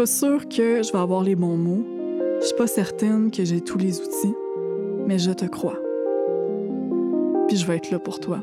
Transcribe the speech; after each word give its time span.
pas 0.00 0.06
sûre 0.06 0.48
que 0.48 0.82
je 0.82 0.92
vais 0.92 0.98
avoir 0.98 1.22
les 1.22 1.36
bons 1.36 1.58
mots. 1.58 1.84
Je 2.40 2.46
suis 2.46 2.56
pas 2.56 2.66
certaine 2.66 3.30
que 3.30 3.44
j'ai 3.44 3.60
tous 3.60 3.76
les 3.76 4.00
outils, 4.00 4.34
mais 5.06 5.18
je 5.18 5.30
te 5.30 5.44
crois. 5.44 5.76
Puis 7.46 7.58
je 7.58 7.66
vais 7.66 7.76
être 7.76 7.90
là 7.90 7.98
pour 7.98 8.18
toi. 8.18 8.40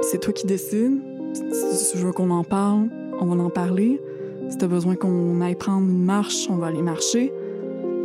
C'est 0.00 0.22
toi 0.22 0.32
qui 0.32 0.46
décides. 0.46 1.02
Si 1.34 1.92
tu 1.92 1.98
veux 1.98 2.12
qu'on 2.12 2.30
en 2.30 2.44
parle, 2.44 2.88
on 3.20 3.26
va 3.26 3.44
en 3.44 3.50
parler. 3.50 4.00
Si 4.48 4.56
tu 4.56 4.64
as 4.64 4.68
besoin 4.68 4.96
qu'on 4.96 5.38
aille 5.42 5.54
prendre 5.54 5.86
une 5.86 6.02
marche, 6.02 6.48
on 6.48 6.56
va 6.56 6.68
aller 6.68 6.80
marcher. 6.80 7.30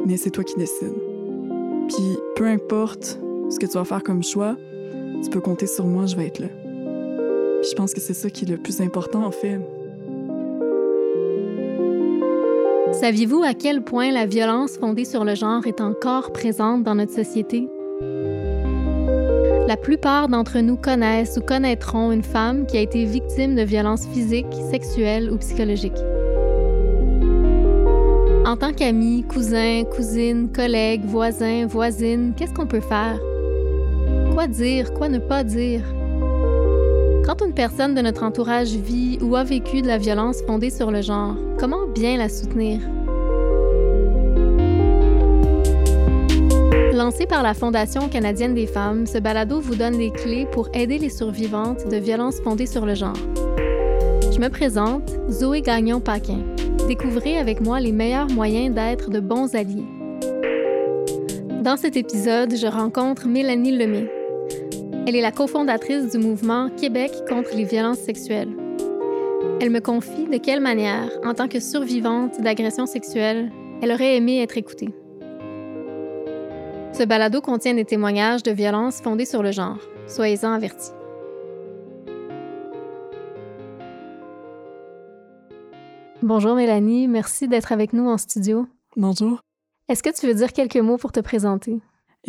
Mais 0.06 0.18
c'est 0.18 0.32
toi 0.32 0.44
qui 0.44 0.58
décides. 0.58 1.00
Puis 1.88 2.18
peu 2.36 2.46
importe 2.46 3.22
ce 3.50 3.58
que 3.58 3.68
tu 3.68 3.78
vas 3.78 3.86
faire 3.86 4.04
comme 4.04 4.22
choix, 4.22 4.58
tu 5.24 5.30
peux 5.30 5.40
compter 5.40 5.66
sur 5.66 5.86
moi, 5.86 6.08
je 6.08 6.18
vais 6.18 6.28
être 6.28 6.40
là. 6.40 6.50
Puis 7.62 7.70
je 7.72 7.76
pense 7.78 7.94
que 7.94 8.02
c'est 8.02 8.14
ça 8.14 8.30
qui 8.30 8.44
est 8.44 8.50
le 8.50 8.58
plus 8.58 8.82
important 8.82 9.24
en 9.24 9.32
fait. 9.32 9.62
Saviez-vous 13.00 13.44
à 13.44 13.54
quel 13.54 13.82
point 13.82 14.12
la 14.12 14.26
violence 14.26 14.78
fondée 14.78 15.06
sur 15.06 15.24
le 15.24 15.34
genre 15.34 15.66
est 15.66 15.80
encore 15.80 16.34
présente 16.34 16.84
dans 16.84 16.96
notre 16.96 17.14
société? 17.14 17.70
La 19.70 19.78
plupart 19.78 20.28
d'entre 20.28 20.60
nous 20.60 20.76
connaissent 20.76 21.38
ou 21.38 21.42
connaîtront 21.42 22.12
une 22.12 22.24
femme 22.24 22.66
qui 22.66 22.76
a 22.76 22.82
été 22.82 23.06
victime 23.06 23.56
de 23.56 23.62
violences 23.62 24.06
physiques, 24.08 24.54
sexuelles 24.70 25.32
ou 25.32 25.38
psychologiques. 25.38 25.94
En 28.46 28.58
tant 28.58 28.74
qu'ami, 28.74 29.24
cousin, 29.24 29.84
cousine, 29.96 30.50
collègue, 30.52 31.06
voisin, 31.06 31.68
voisine, 31.68 32.34
qu'est-ce 32.36 32.54
qu'on 32.54 32.68
peut 32.68 32.82
faire? 32.82 33.18
Quoi 34.34 34.48
dire, 34.48 34.94
quoi 34.94 35.08
ne 35.08 35.20
pas 35.20 35.46
dire? 35.46 35.84
Quand 37.26 37.42
une 37.46 37.54
personne 37.54 37.94
de 37.94 38.02
notre 38.02 38.24
entourage 38.24 38.70
vit 38.70 39.20
ou 39.22 39.36
a 39.36 39.44
vécu 39.44 39.82
de 39.82 39.88
la 39.88 39.98
violence 39.98 40.42
fondée 40.48 40.70
sur 40.70 40.92
le 40.92 41.02
genre, 41.02 41.36
comment 41.60 41.88
bien 41.88 42.18
la 42.18 42.30
soutenir? 42.30 42.80
Lancé 46.94 47.26
par 47.26 47.44
la 47.44 47.54
Fondation 47.54 48.10
canadienne 48.10 48.54
des 48.54 48.68
femmes, 48.68 49.06
ce 49.06 49.20
balado 49.20 49.62
vous 49.62 49.76
donne 49.76 49.98
les 49.98 50.12
clés 50.12 50.48
pour 50.52 50.70
aider 50.74 50.98
les 50.98 51.10
survivantes 51.10 51.88
de 51.88 51.98
violences 51.98 52.42
fondées 52.42 52.66
sur 52.66 52.86
le 52.86 52.96
genre. 52.96 53.18
Je 54.32 54.40
me 54.40 54.50
présente, 54.50 55.10
Zoé 55.30 55.62
Gagnon-Paquin. 55.62 56.40
Découvrez 56.88 57.38
avec 57.38 57.62
moi 57.62 57.80
les 57.80 57.92
meilleurs 57.92 58.30
moyens 58.30 58.74
d'être 58.74 59.10
de 59.10 59.20
bons 59.20 59.54
alliés. 59.56 59.86
Dans 61.62 61.78
cet 61.78 61.98
épisode, 61.98 62.56
je 62.56 62.68
rencontre 62.68 63.28
Mélanie 63.28 63.78
Lemay, 63.78 64.10
elle 65.10 65.16
est 65.16 65.22
la 65.22 65.32
cofondatrice 65.32 66.12
du 66.12 66.20
mouvement 66.20 66.70
Québec 66.70 67.12
contre 67.28 67.56
les 67.56 67.64
violences 67.64 67.98
sexuelles. 67.98 68.56
Elle 69.60 69.72
me 69.72 69.80
confie 69.80 70.28
de 70.28 70.38
quelle 70.38 70.62
manière, 70.62 71.10
en 71.26 71.34
tant 71.34 71.48
que 71.48 71.60
survivante 71.60 72.40
d'agressions 72.40 72.86
sexuelles, 72.86 73.52
elle 73.82 73.92
aurait 73.92 74.18
aimé 74.18 74.40
être 74.44 74.56
écoutée. 74.56 74.94
Ce 76.94 77.04
balado 77.06 77.42
contient 77.42 77.74
des 77.74 77.86
témoignages 77.86 78.44
de 78.44 78.52
violences 78.52 79.02
fondées 79.02 79.26
sur 79.26 79.42
le 79.42 79.52
genre. 79.52 79.80
Soyez-en 80.06 80.52
avertis. 80.52 80.92
Bonjour 86.22 86.54
Mélanie, 86.54 87.08
merci 87.08 87.48
d'être 87.48 87.72
avec 87.72 87.94
nous 87.94 88.08
en 88.08 88.20
studio. 88.20 88.68
Bonjour. 88.96 89.40
Est-ce 89.88 90.04
que 90.04 90.16
tu 90.16 90.28
veux 90.28 90.36
dire 90.36 90.54
quelques 90.54 90.78
mots 90.78 90.98
pour 90.98 91.12
te 91.12 91.20
présenter? 91.20 91.80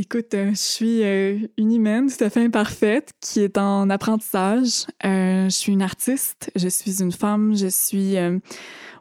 Écoute, 0.02 0.32
euh, 0.32 0.48
je 0.52 0.56
suis 0.56 1.02
euh, 1.02 1.36
une 1.58 1.74
humaine 1.74 2.10
tout 2.10 2.24
à 2.24 2.30
fait 2.30 2.42
imparfaite 2.42 3.10
qui 3.20 3.40
est 3.40 3.58
en 3.58 3.90
apprentissage. 3.90 4.86
Euh, 5.04 5.44
je 5.44 5.50
suis 5.50 5.72
une 5.72 5.82
artiste, 5.82 6.50
je 6.56 6.68
suis 6.68 7.02
une 7.02 7.12
femme, 7.12 7.54
je 7.54 7.66
suis 7.66 8.16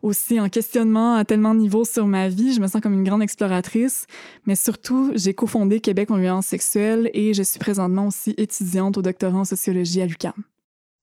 aussi 0.03 0.41
en 0.41 0.49
questionnement 0.49 1.15
à 1.15 1.23
tellement 1.23 1.55
de 1.55 1.61
niveaux 1.61 1.85
sur 1.85 2.05
ma 2.05 2.27
vie. 2.27 2.51
Je 2.51 2.59
me 2.59 2.67
sens 2.67 2.81
comme 2.81 2.91
une 2.91 3.05
grande 3.05 3.23
exploratrice, 3.23 4.07
mais 4.45 4.55
surtout, 4.55 5.13
j'ai 5.15 5.33
cofondé 5.33 5.79
Québec 5.79 6.11
en 6.11 6.17
violence 6.17 6.47
sexuelle 6.47 7.09
et 7.13 7.33
je 7.33 7.43
suis 7.43 7.59
présentement 7.59 8.07
aussi 8.07 8.33
étudiante 8.37 8.97
au 8.97 9.01
doctorat 9.01 9.37
en 9.37 9.45
sociologie 9.45 10.01
à 10.01 10.05
l'UQAM. 10.05 10.33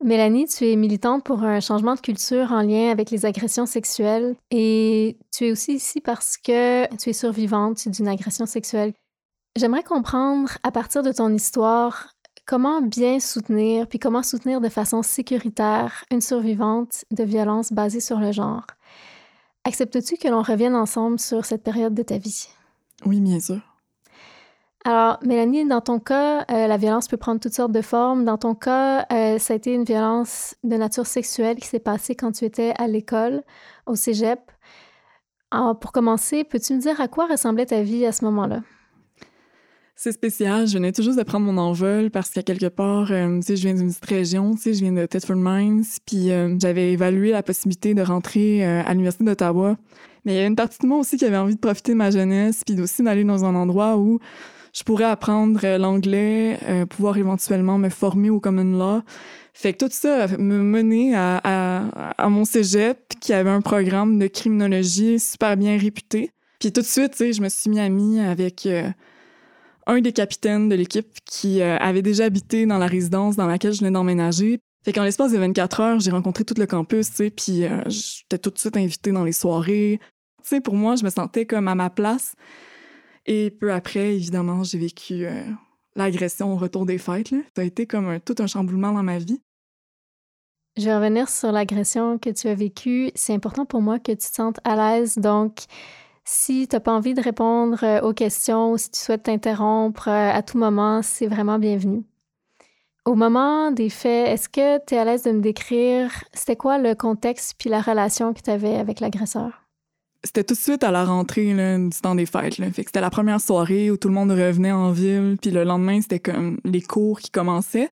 Mélanie, 0.05 0.45
tu 0.45 0.67
es 0.67 0.77
militante 0.77 1.25
pour 1.25 1.43
un 1.43 1.61
changement 1.61 1.95
de 1.95 2.01
culture 2.01 2.53
en 2.53 2.61
lien 2.61 2.91
avec 2.91 3.11
les 3.11 3.25
agressions 3.25 3.65
sexuelles 3.65 4.37
et 4.51 5.17
tu 5.35 5.47
es 5.47 5.53
aussi 5.53 5.73
ici 5.73 6.03
parce 6.03 6.37
que 6.37 6.87
tu 6.97 7.09
es 7.09 7.15
survivante 7.15 7.89
d'une 7.89 8.09
agression 8.09 8.45
sexuelle. 8.45 8.93
J'aimerais 9.57 9.83
comprendre, 9.83 10.51
à 10.63 10.71
partir 10.71 11.03
de 11.03 11.13
ton 11.13 11.33
histoire, 11.33 12.09
comment 12.45 12.83
bien 12.83 13.21
soutenir, 13.21 13.87
puis 13.87 13.99
comment 13.99 14.23
soutenir 14.23 14.61
de 14.61 14.69
façon 14.69 15.03
sécuritaire 15.03 16.05
une 16.11 16.21
survivante 16.21 17.07
de 17.11 17.25
violence 17.25 17.73
basée 17.73 18.01
sur 18.01 18.19
le 18.21 18.33
genre. 18.33 18.67
Acceptes-tu 19.65 20.19
que 20.19 20.29
l'on 20.29 20.43
revienne 20.43 20.75
ensemble 20.75 21.19
sur 21.19 21.47
cette 21.47 21.63
période 21.63 21.95
de 21.95 22.03
ta 22.03 22.19
vie? 22.19 22.49
Oui, 23.07 23.23
bien 23.23 23.41
sûr. 23.41 23.61
Alors, 24.85 25.19
Mélanie, 25.23 25.67
dans 25.67 25.81
ton 25.81 26.01
cas, 26.01 26.43
euh, 26.51 26.67
la 26.67 26.77
violence 26.77 27.09
peut 27.09 27.17
prendre 27.17 27.41
toutes 27.41 27.55
sortes 27.55 27.73
de 27.73 27.81
formes. 27.81 28.27
Dans 28.27 28.37
ton 28.37 28.55
cas, 28.55 29.07
euh, 29.11 29.39
ça 29.39 29.55
a 29.55 29.57
été 29.57 29.73
une 29.73 29.85
violence 29.85 30.55
de 30.65 30.77
nature 30.77 31.07
sexuelle 31.07 31.57
qui 31.57 31.67
s'est 31.67 31.79
passée 31.79 32.15
quand 32.15 32.33
tu 32.33 32.45
étais 32.45 32.75
à 32.77 32.89
l'école, 32.89 33.43
au 33.87 33.97
cégep. 33.97 34.39
Alors, 35.51 35.79
pour 35.79 35.93
commencer, 35.93 36.45
peux-tu 36.45 36.75
me 36.75 36.79
dire 36.79 37.01
à 37.01 37.09
quoi 37.09 37.27
ressemblait 37.27 37.67
ta 37.67 37.81
vie 37.81 38.05
à 38.05 38.13
ce 38.13 38.23
moment-là? 38.27 38.61
C'est 39.99 40.13
spécial. 40.13 40.69
Je 40.69 40.75
venais 40.75 40.93
toujours 40.93 41.17
de 41.17 41.23
prendre 41.23 41.47
mon 41.47 41.57
envol 41.57 42.11
parce 42.11 42.29
qu'à 42.29 42.43
quelque 42.43 42.67
part, 42.67 43.11
euh, 43.11 43.41
tu 43.41 43.47
sais, 43.47 43.57
je 43.57 43.63
viens 43.63 43.75
d'une 43.75 43.89
petite 43.89 44.05
région, 44.05 44.55
tu 44.55 44.61
sais, 44.61 44.75
je 44.75 44.81
viens 44.81 44.93
de 44.93 45.07
Thetford 45.07 45.39
Mines, 45.39 45.85
puis 46.05 46.31
euh, 46.31 46.55
j'avais 46.61 46.93
évalué 46.93 47.31
la 47.31 47.43
possibilité 47.43 47.95
de 47.95 48.03
rentrer 48.03 48.63
euh, 48.63 48.83
à 48.85 48.93
l'Université 48.93 49.25
d'Ottawa. 49.25 49.79
Mais 50.27 50.35
il 50.35 50.37
y 50.37 50.41
a 50.41 50.45
une 50.45 50.55
partie 50.55 50.79
de 50.83 50.87
moi 50.87 50.99
aussi 50.99 51.17
qui 51.17 51.25
avait 51.25 51.39
envie 51.39 51.55
de 51.55 51.61
profiter 51.61 51.93
de 51.93 51.97
ma 51.97 52.11
jeunesse, 52.11 52.61
puis 52.67 52.79
aussi 52.79 53.03
d'aller 53.03 53.25
dans 53.25 53.47
un 53.47 53.55
endroit 53.55 53.97
où 53.97 54.19
je 54.75 54.83
pourrais 54.83 55.05
apprendre 55.05 55.67
l'anglais, 55.79 56.59
pouvoir 56.91 57.17
éventuellement 57.17 57.79
me 57.79 57.89
former 57.89 58.29
au 58.29 58.41
common 58.41 58.77
law. 58.77 59.03
Fait 59.55 59.73
que 59.73 59.87
tout 59.87 59.91
ça 59.91 60.27
me 60.37 60.59
menait 60.59 61.15
à, 61.15 62.29
mon 62.29 62.45
cégep, 62.45 62.99
qui 63.21 63.33
avait 63.33 63.51
un 63.51 63.63
programme 63.63 64.19
de 64.19 64.27
criminologie 64.27 65.21
super 65.21 65.57
bien 65.57 65.79
réputé. 65.79 66.33
Puis 66.59 66.73
tout 66.73 66.83
de 66.83 66.87
suite, 66.87 67.13
tu 67.13 67.19
sais, 67.19 67.33
je 67.33 67.41
me 67.41 67.49
suis 67.49 67.71
mis 67.71 67.81
amie 67.81 68.21
avec 68.21 68.69
un 69.87 70.01
des 70.01 70.13
capitaines 70.13 70.69
de 70.69 70.75
l'équipe 70.75 71.19
qui 71.25 71.63
euh, 71.63 71.77
avait 71.79 72.03
déjà 72.03 72.25
habité 72.25 72.67
dans 72.67 72.79
la 72.79 72.87
résidence 72.87 73.37
dans 73.37 73.47
laquelle 73.47 73.73
je 73.73 73.81
venais 73.81 73.93
d'emménager. 73.93 74.59
Fait 74.85 74.93
qu'en 74.93 75.05
l'espace 75.05 75.33
de 75.33 75.39
24 75.39 75.81
heures, 75.81 76.01
j'ai 76.01 76.11
rencontré 76.11 76.45
tout 76.45 76.55
le 76.59 76.67
campus, 76.67 77.11
tu 77.11 77.17
sais, 77.17 77.31
puis 77.31 77.65
euh, 77.65 77.83
j'étais 77.87 78.39
tout 78.39 78.51
de 78.51 78.59
suite 78.59 78.77
invitée 78.77 79.13
dans 79.13 79.25
les 79.25 79.33
soirées. 79.33 80.01
Tu 80.43 80.49
sais, 80.49 80.61
pour 80.61 80.75
moi, 80.75 80.97
je 80.97 81.05
me 81.05 81.11
sentais 81.11 81.47
comme 81.47 81.69
à 81.69 81.75
ma 81.75 81.91
place. 81.91 82.35
Et 83.27 83.51
peu 83.51 83.73
après, 83.73 84.15
évidemment, 84.15 84.63
j'ai 84.63 84.79
vécu 84.79 85.27
euh, 85.27 85.43
l'agression 85.97 86.53
au 86.53 86.57
retour 86.57 86.87
des 86.87 86.99
fêtes. 86.99 87.31
Ça 87.57 87.63
a 87.63 87.65
été 87.65 87.87
comme 87.87 88.21
tout 88.21 88.37
un 88.39 88.47
chamboulement 88.47 88.93
dans 88.93 89.03
ma 89.03 89.19
vie. 89.19 89.41
Je 90.77 90.85
vais 90.85 90.95
revenir 90.95 91.29
sur 91.29 91.53
l'agression 91.53 92.19
que 92.19 92.31
tu 92.31 92.49
as 92.49 92.55
vécue. 92.55 93.11
C'est 93.15 93.33
important 93.33 93.65
pour 93.65 93.81
moi 93.81 93.99
que 93.99 94.13
tu 94.13 94.19
te 94.19 94.35
sentes 94.35 94.61
à 94.63 94.77
l'aise. 94.77 95.17
Donc, 95.17 95.65
si 96.27 96.67
tu 96.69 96.77
n'as 96.77 96.81
pas 96.81 96.93
envie 96.93 97.15
de 97.15 97.23
répondre 97.23 97.83
euh, 97.85 98.01
aux 98.01 98.13
questions 98.13 98.73
ou 98.73 98.79
si 98.79 98.91
tu 98.91 99.01
souhaites 99.01 99.23
t'interrompre 99.23 100.09
euh, 100.09 100.31
à 100.31 100.43
tout 100.43 100.59
moment, 100.59 101.01
c'est 101.03 101.29
vraiment 101.29 101.59
bienvenu. 101.59 102.03
Au 103.05 103.15
moment 103.15 103.71
des 103.71 103.89
faits, 103.89 104.29
est-ce 104.29 104.49
que 104.49 104.85
tu 104.85 104.95
es 104.95 104.99
à 104.99 105.05
l'aise 105.05 105.23
de 105.23 105.31
me 105.31 105.41
décrire 105.41 106.11
c'était 106.33 106.57
quoi 106.57 106.79
le 106.79 106.97
contexte 106.97 107.55
puis 107.57 107.71
la 107.71 107.81
relation 107.81 108.35
que 108.35 108.41
tu 108.41 108.51
avais 108.51 108.75
avec 108.75 108.99
l'agresseur? 108.99 109.63
C'était 110.25 110.43
tout 110.43 110.55
de 110.55 110.59
suite 110.59 110.83
à 110.83 110.91
la 110.91 111.05
rentrée 111.05 111.55
là, 111.55 111.79
du 111.79 112.01
temps 112.03 112.17
des 112.17 112.27
fêtes. 112.27 112.59
Là. 112.59 112.67
C'était 112.75 113.01
la 113.01 113.11
première 113.11 113.41
soirée 113.41 113.93
où 113.93 113.97
tout 113.97 114.09
le 114.09 114.15
monde 114.15 114.33
revenait 114.33 114.73
en 114.73 114.91
ville, 114.91 115.37
puis 115.41 115.53
le 115.53 115.63
lendemain, 115.63 116.01
c'était 116.01 116.19
comme 116.19 116.59
les 116.65 116.83
cours 116.83 117.21
qui 117.21 117.31
commençaient. 117.31 117.89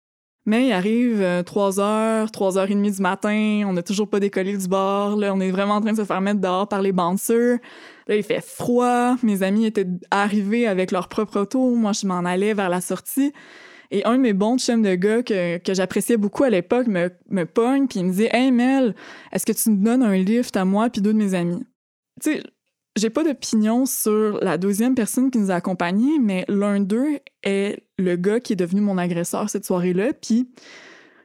Mais 0.48 0.68
il 0.68 0.72
arrive 0.72 1.42
3 1.44 1.78
euh, 1.78 1.82
heures, 1.82 2.30
3 2.30 2.56
heures 2.56 2.70
et 2.70 2.74
demie 2.74 2.90
du 2.90 3.02
matin, 3.02 3.64
on 3.66 3.74
n'a 3.74 3.82
toujours 3.82 4.08
pas 4.08 4.18
décollé 4.18 4.56
du 4.56 4.66
bord, 4.66 5.14
là, 5.14 5.34
on 5.34 5.40
est 5.40 5.50
vraiment 5.50 5.74
en 5.74 5.82
train 5.82 5.92
de 5.92 5.98
se 5.98 6.06
faire 6.06 6.22
mettre 6.22 6.40
dehors 6.40 6.66
par 6.66 6.80
les 6.80 6.90
bouncers. 6.90 7.58
Là, 8.06 8.16
il 8.16 8.22
fait 8.22 8.42
froid, 8.42 9.16
mes 9.22 9.42
amis 9.42 9.66
étaient 9.66 9.86
arrivés 10.10 10.66
avec 10.66 10.90
leur 10.90 11.08
propre 11.08 11.40
auto, 11.40 11.74
moi 11.74 11.92
je 11.92 12.06
m'en 12.06 12.20
allais 12.20 12.54
vers 12.54 12.70
la 12.70 12.80
sortie. 12.80 13.34
Et 13.90 14.06
un 14.06 14.16
de 14.16 14.22
mes 14.22 14.32
bons 14.32 14.56
chums 14.56 14.80
de 14.80 14.94
gars 14.94 15.22
que, 15.22 15.60
j'appréciais 15.66 16.16
beaucoup 16.16 16.44
à 16.44 16.50
l'époque 16.50 16.86
me, 16.86 17.10
me 17.28 17.44
pogne, 17.44 17.86
puis 17.86 18.00
il 18.00 18.06
me 18.06 18.12
dit 18.14 18.28
«Hey 18.32 18.50
Mel, 18.50 18.94
est-ce 19.32 19.44
que 19.44 19.52
tu 19.52 19.68
me 19.68 19.84
donnes 19.84 20.02
un 20.02 20.16
lift 20.16 20.56
à 20.56 20.64
moi 20.64 20.88
puis 20.88 21.02
deux 21.02 21.12
de 21.12 21.18
mes 21.18 21.34
amis?» 21.34 21.62
j'ai 22.98 23.10
pas 23.10 23.24
d'opinion 23.24 23.86
sur 23.86 24.38
la 24.42 24.58
deuxième 24.58 24.94
personne 24.94 25.30
qui 25.30 25.38
nous 25.38 25.50
a 25.50 25.54
accompagnés, 25.54 26.18
mais 26.18 26.44
l'un 26.48 26.80
d'eux 26.80 27.18
est 27.42 27.82
le 27.98 28.16
gars 28.16 28.40
qui 28.40 28.52
est 28.52 28.56
devenu 28.56 28.80
mon 28.80 28.98
agresseur 28.98 29.48
cette 29.48 29.64
soirée-là. 29.64 30.12
Puis 30.12 30.48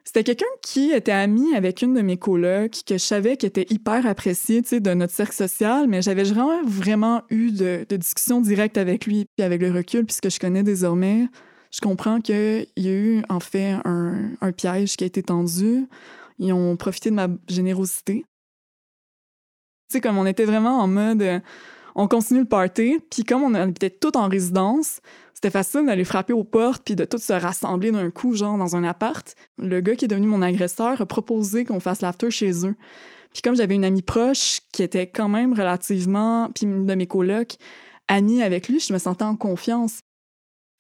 c'était 0.04 0.24
quelqu'un 0.24 0.46
qui 0.62 0.92
était 0.92 1.12
ami 1.12 1.56
avec 1.56 1.82
une 1.82 1.94
de 1.94 2.02
mes 2.02 2.18
colocs, 2.18 2.84
que 2.86 2.96
je 2.96 3.04
savais 3.04 3.38
qui 3.38 3.46
était 3.46 3.66
hyper 3.70 4.06
apprécié 4.06 4.62
de 4.62 4.94
notre 4.94 5.14
cercle 5.14 5.34
social, 5.34 5.88
mais 5.88 6.02
j'avais 6.02 6.24
vraiment, 6.24 6.64
vraiment 6.64 7.24
eu 7.30 7.52
de, 7.52 7.86
de 7.88 7.96
discussions 7.96 8.42
directes 8.42 8.78
avec 8.78 9.06
lui. 9.06 9.26
Puis 9.38 9.44
avec 9.44 9.62
le 9.62 9.72
recul, 9.72 10.06
puisque 10.06 10.30
je 10.30 10.40
connais 10.40 10.64
désormais, 10.64 11.28
je 11.72 11.82
comprends 11.82 12.22
qu'il 12.22 12.68
y 12.78 12.88
a 12.88 12.92
eu 12.92 13.24
en 13.30 13.40
fait 13.40 13.76
un, 13.86 14.32
un 14.42 14.52
piège 14.52 14.96
qui 14.96 15.04
a 15.04 15.08
été 15.08 15.24
tendu. 15.24 15.88
Ils 16.40 16.54
ont 16.54 16.76
profité 16.76 17.10
de 17.10 17.16
ma 17.16 17.28
générosité 17.48 18.26
comme 20.02 20.18
on 20.18 20.26
était 20.26 20.46
vraiment 20.46 20.80
en 20.80 20.88
mode, 20.88 21.22
euh, 21.22 21.40
on 21.96 22.08
continue 22.08 22.42
le 22.42 22.46
party, 22.46 23.00
puis 23.10 23.24
comme 23.24 23.44
on 23.44 23.54
habitait 23.54 23.90
tout 23.90 24.18
en 24.18 24.28
résidence, 24.28 25.00
c'était 25.34 25.52
facile 25.52 25.86
d'aller 25.86 26.06
frapper 26.06 26.34
aux 26.34 26.44
portes 26.44 26.84
puis 26.86 26.96
de 26.96 27.06
tout 27.06 27.18
se 27.18 27.34
rassembler 27.34 27.92
d'un 27.92 28.10
coup, 28.12 28.36
genre 28.36 28.58
dans 28.58 28.76
un 28.76 28.84
appart. 28.84 29.36
Le 29.58 29.82
gars 29.82 29.96
qui 29.96 30.06
est 30.06 30.08
devenu 30.08 30.28
mon 30.28 30.42
agresseur 30.42 31.02
a 31.02 31.06
proposé 31.06 31.66
qu'on 31.66 31.80
fasse 31.80 32.02
l'after 32.02 32.32
chez 32.32 32.66
eux. 32.66 32.76
Puis 33.34 33.42
comme 33.42 33.56
j'avais 33.56 33.76
une 33.76 33.84
amie 33.84 34.02
proche 34.02 34.62
qui 34.72 34.84
était 34.84 35.08
quand 35.08 35.28
même 35.28 35.54
relativement, 35.54 36.50
puis 36.54 36.66
une 36.66 36.86
de 36.86 36.96
mes 36.96 37.08
colocs, 37.08 37.58
amie 38.08 38.42
avec 38.42 38.70
lui, 38.70 38.80
je 38.80 38.94
me 38.94 39.00
sentais 39.00 39.26
en 39.26 39.36
confiance. 39.36 40.00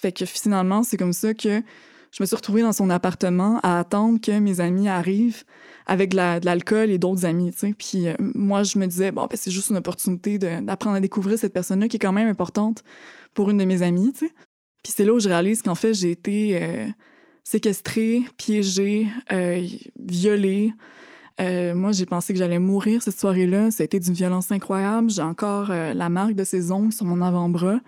Fait 0.01 0.12
que 0.12 0.25
finalement, 0.25 0.83
c'est 0.83 0.98
comme 0.98 1.13
ça 1.13 1.33
que 1.33 1.62
je 2.13 2.21
me 2.21 2.27
suis 2.27 2.36
retrouvée 2.36 2.62
dans 2.62 2.74
son 2.74 2.92
appartement 2.92 3.60
à 3.63 3.80
attendre 3.80 4.21
que 4.21 4.38
mes 4.38 4.60
amis 4.60 4.88
arrivent 4.88 5.44
avec 5.88 6.12
de 6.12 6.45
l'alcool 6.45 6.92
et 6.92 7.00
d'autres 7.00 7.25
amis. 7.25 7.51
Puis 7.77 8.07
euh, 8.07 8.13
moi, 8.19 8.62
je 8.62 8.77
me 8.77 8.86
disais, 8.86 9.12
bon, 9.12 9.25
ben, 9.25 9.36
c'est 9.36 9.50
juste 9.50 9.71
une 9.71 9.77
opportunité 9.77 10.38
d'apprendre 10.38 10.95
à 10.95 11.00
découvrir 11.00 11.39
cette 11.39 11.54
personne-là 11.54 11.88
qui 11.88 11.95
est 11.95 12.00
quand 12.00 12.13
même 12.13 12.30
importante 12.30 12.83
pour 13.33 13.50
une 13.50 13.57
de 13.57 13.65
mes 13.65 13.81
amies. 13.81 14.13
Puis 14.13 14.94
c'est 14.95 15.06
là 15.06 15.13
où 15.13 15.19
je 15.19 15.27
réalise 15.27 15.63
qu'en 15.63 15.74
fait, 15.74 15.95
j'ai 15.95 16.12
été 16.12 16.62
euh, 16.62 16.86
séquestrée, 17.44 18.21
piégée, 18.38 19.07
euh, 19.31 19.65
violée. 20.00 20.71
moi, 21.39 21.94
j'ai 21.94 22.06
pensé 22.06 22.31
que 22.31 22.38
j'allais 22.38 22.60
mourir 22.60 23.01
cette 23.01 23.19
soirée-là. 23.19 23.71
Ça 23.71 23.81
a 23.81 23.86
été 23.86 24.00
d'une 24.00 24.13
violence 24.13 24.51
incroyable. 24.51 25.10
J'ai 25.10 25.24
encore 25.24 25.69
la 25.69 26.10
marque 26.10 26.36
de 26.36 26.44
ses 26.44 26.71
ongles 26.71 26.94
sur 26.94 27.07
mon 27.07 27.24
avant-bras. 27.24 27.80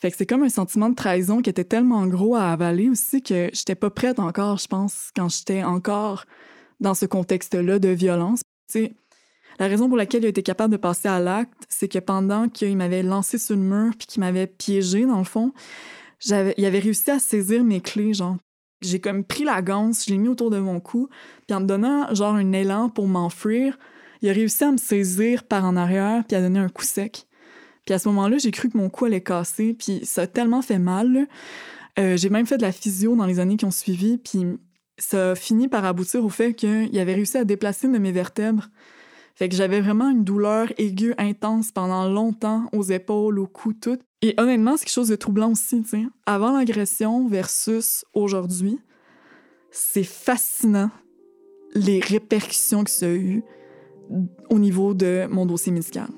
Fait 0.00 0.10
que 0.10 0.16
c'est 0.16 0.26
comme 0.26 0.44
un 0.44 0.48
sentiment 0.48 0.88
de 0.88 0.94
trahison 0.94 1.42
qui 1.42 1.50
était 1.50 1.64
tellement 1.64 2.06
gros 2.06 2.36
à 2.36 2.52
avaler 2.52 2.88
aussi 2.88 3.20
que 3.20 3.50
j'étais 3.52 3.74
pas 3.74 3.90
prête 3.90 4.20
encore, 4.20 4.58
je 4.58 4.68
pense, 4.68 5.10
quand 5.16 5.28
j'étais 5.28 5.64
encore 5.64 6.24
dans 6.80 6.94
ce 6.94 7.06
contexte-là 7.06 7.80
de 7.80 7.88
violence. 7.88 8.42
sais, 8.70 8.94
la 9.58 9.66
raison 9.66 9.88
pour 9.88 9.96
laquelle 9.96 10.22
il 10.22 10.26
a 10.26 10.28
été 10.28 10.44
capable 10.44 10.70
de 10.70 10.76
passer 10.76 11.08
à 11.08 11.18
l'acte, 11.18 11.64
c'est 11.68 11.88
que 11.88 11.98
pendant 11.98 12.48
qu'il 12.48 12.76
m'avait 12.76 13.02
lancé 13.02 13.38
sur 13.38 13.56
le 13.56 13.62
mur 13.62 13.92
puis 13.98 14.06
qu'il 14.06 14.20
m'avait 14.20 14.46
piégé, 14.46 15.04
dans 15.04 15.18
le 15.18 15.24
fond, 15.24 15.52
il 16.26 16.64
avait 16.64 16.78
réussi 16.78 17.10
à 17.10 17.18
saisir 17.18 17.64
mes 17.64 17.80
clés, 17.80 18.14
genre. 18.14 18.36
J'ai 18.80 19.00
comme 19.00 19.24
pris 19.24 19.42
la 19.42 19.60
ganse, 19.60 20.04
je 20.06 20.12
l'ai 20.12 20.18
mis 20.18 20.28
autour 20.28 20.50
de 20.50 20.58
mon 20.60 20.78
cou, 20.78 21.08
puis 21.48 21.56
en 21.56 21.60
me 21.60 21.66
donnant 21.66 22.14
genre 22.14 22.36
un 22.36 22.52
élan 22.52 22.88
pour 22.88 23.08
m'enfuir, 23.08 23.76
il 24.22 24.30
a 24.30 24.32
réussi 24.32 24.62
à 24.62 24.70
me 24.70 24.76
saisir 24.76 25.42
par 25.42 25.64
en 25.64 25.74
arrière 25.74 26.22
puis 26.28 26.36
à 26.36 26.40
donner 26.40 26.60
un 26.60 26.68
coup 26.68 26.84
sec. 26.84 27.27
Puis 27.88 27.94
à 27.94 27.98
ce 27.98 28.06
moment-là, 28.10 28.36
j'ai 28.36 28.50
cru 28.50 28.68
que 28.68 28.76
mon 28.76 28.90
cou 28.90 29.06
allait 29.06 29.22
casser, 29.22 29.72
puis 29.72 30.00
ça 30.04 30.20
a 30.20 30.26
tellement 30.26 30.60
fait 30.60 30.78
mal. 30.78 31.26
Euh, 31.98 32.18
j'ai 32.18 32.28
même 32.28 32.44
fait 32.44 32.58
de 32.58 32.62
la 32.62 32.70
physio 32.70 33.16
dans 33.16 33.24
les 33.24 33.40
années 33.40 33.56
qui 33.56 33.64
ont 33.64 33.70
suivi, 33.70 34.18
puis 34.18 34.44
ça 34.98 35.30
a 35.30 35.34
fini 35.34 35.68
par 35.68 35.86
aboutir 35.86 36.22
au 36.22 36.28
fait 36.28 36.52
qu'il 36.52 36.98
avait 36.98 37.14
réussi 37.14 37.38
à 37.38 37.46
déplacer 37.46 37.86
une 37.86 37.94
de 37.94 37.98
mes 37.98 38.12
vertèbres. 38.12 38.68
Fait 39.36 39.48
que 39.48 39.54
j'avais 39.54 39.80
vraiment 39.80 40.10
une 40.10 40.22
douleur 40.22 40.70
aiguë 40.76 41.14
intense 41.16 41.72
pendant 41.72 42.06
longtemps 42.06 42.68
aux 42.74 42.82
épaules, 42.82 43.38
au 43.38 43.46
cou, 43.46 43.72
tout. 43.72 43.96
Et 44.20 44.34
honnêtement, 44.36 44.76
c'est 44.76 44.84
quelque 44.84 44.92
chose 44.92 45.08
de 45.08 45.16
troublant 45.16 45.52
aussi, 45.52 45.82
tu. 45.82 46.10
Avant 46.26 46.58
l'agression 46.58 47.26
versus 47.26 48.04
aujourd'hui, 48.12 48.80
c'est 49.70 50.04
fascinant 50.04 50.90
les 51.74 52.00
répercussions 52.00 52.84
que 52.84 52.90
ça 52.90 53.06
a 53.06 53.14
eu 53.14 53.42
au 54.50 54.58
niveau 54.58 54.92
de 54.92 55.26
mon 55.30 55.46
dossier 55.46 55.72
médical. 55.72 56.08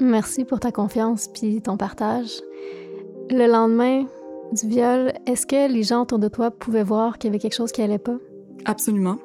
Merci 0.00 0.46
pour 0.46 0.60
ta 0.60 0.72
confiance 0.72 1.28
puis 1.28 1.60
ton 1.60 1.76
partage. 1.76 2.40
Le 3.28 3.46
lendemain 3.46 4.06
du 4.52 4.66
viol, 4.66 5.12
est-ce 5.26 5.46
que 5.46 5.70
les 5.70 5.82
gens 5.82 6.02
autour 6.02 6.18
de 6.18 6.28
toi 6.28 6.50
pouvaient 6.50 6.82
voir 6.82 7.18
qu'il 7.18 7.28
y 7.28 7.30
avait 7.30 7.38
quelque 7.38 7.54
chose 7.54 7.70
qui 7.70 7.82
allait 7.82 7.98
pas? 7.98 8.16
Absolument. 8.64 9.18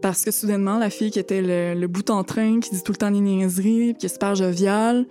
Parce 0.00 0.24
que 0.24 0.32
soudainement, 0.32 0.78
la 0.78 0.90
fille 0.90 1.12
qui 1.12 1.20
était 1.20 1.40
le, 1.40 1.86
bout 1.86 2.10
en 2.10 2.24
train, 2.24 2.58
qui 2.58 2.70
dit 2.70 2.82
tout 2.82 2.90
le 2.90 2.98
temps 2.98 3.12
des 3.12 3.20
niaiseries, 3.20 3.94
qui 3.96 4.06
est 4.06 4.08
super 4.08 4.34
joviale, 4.34 5.06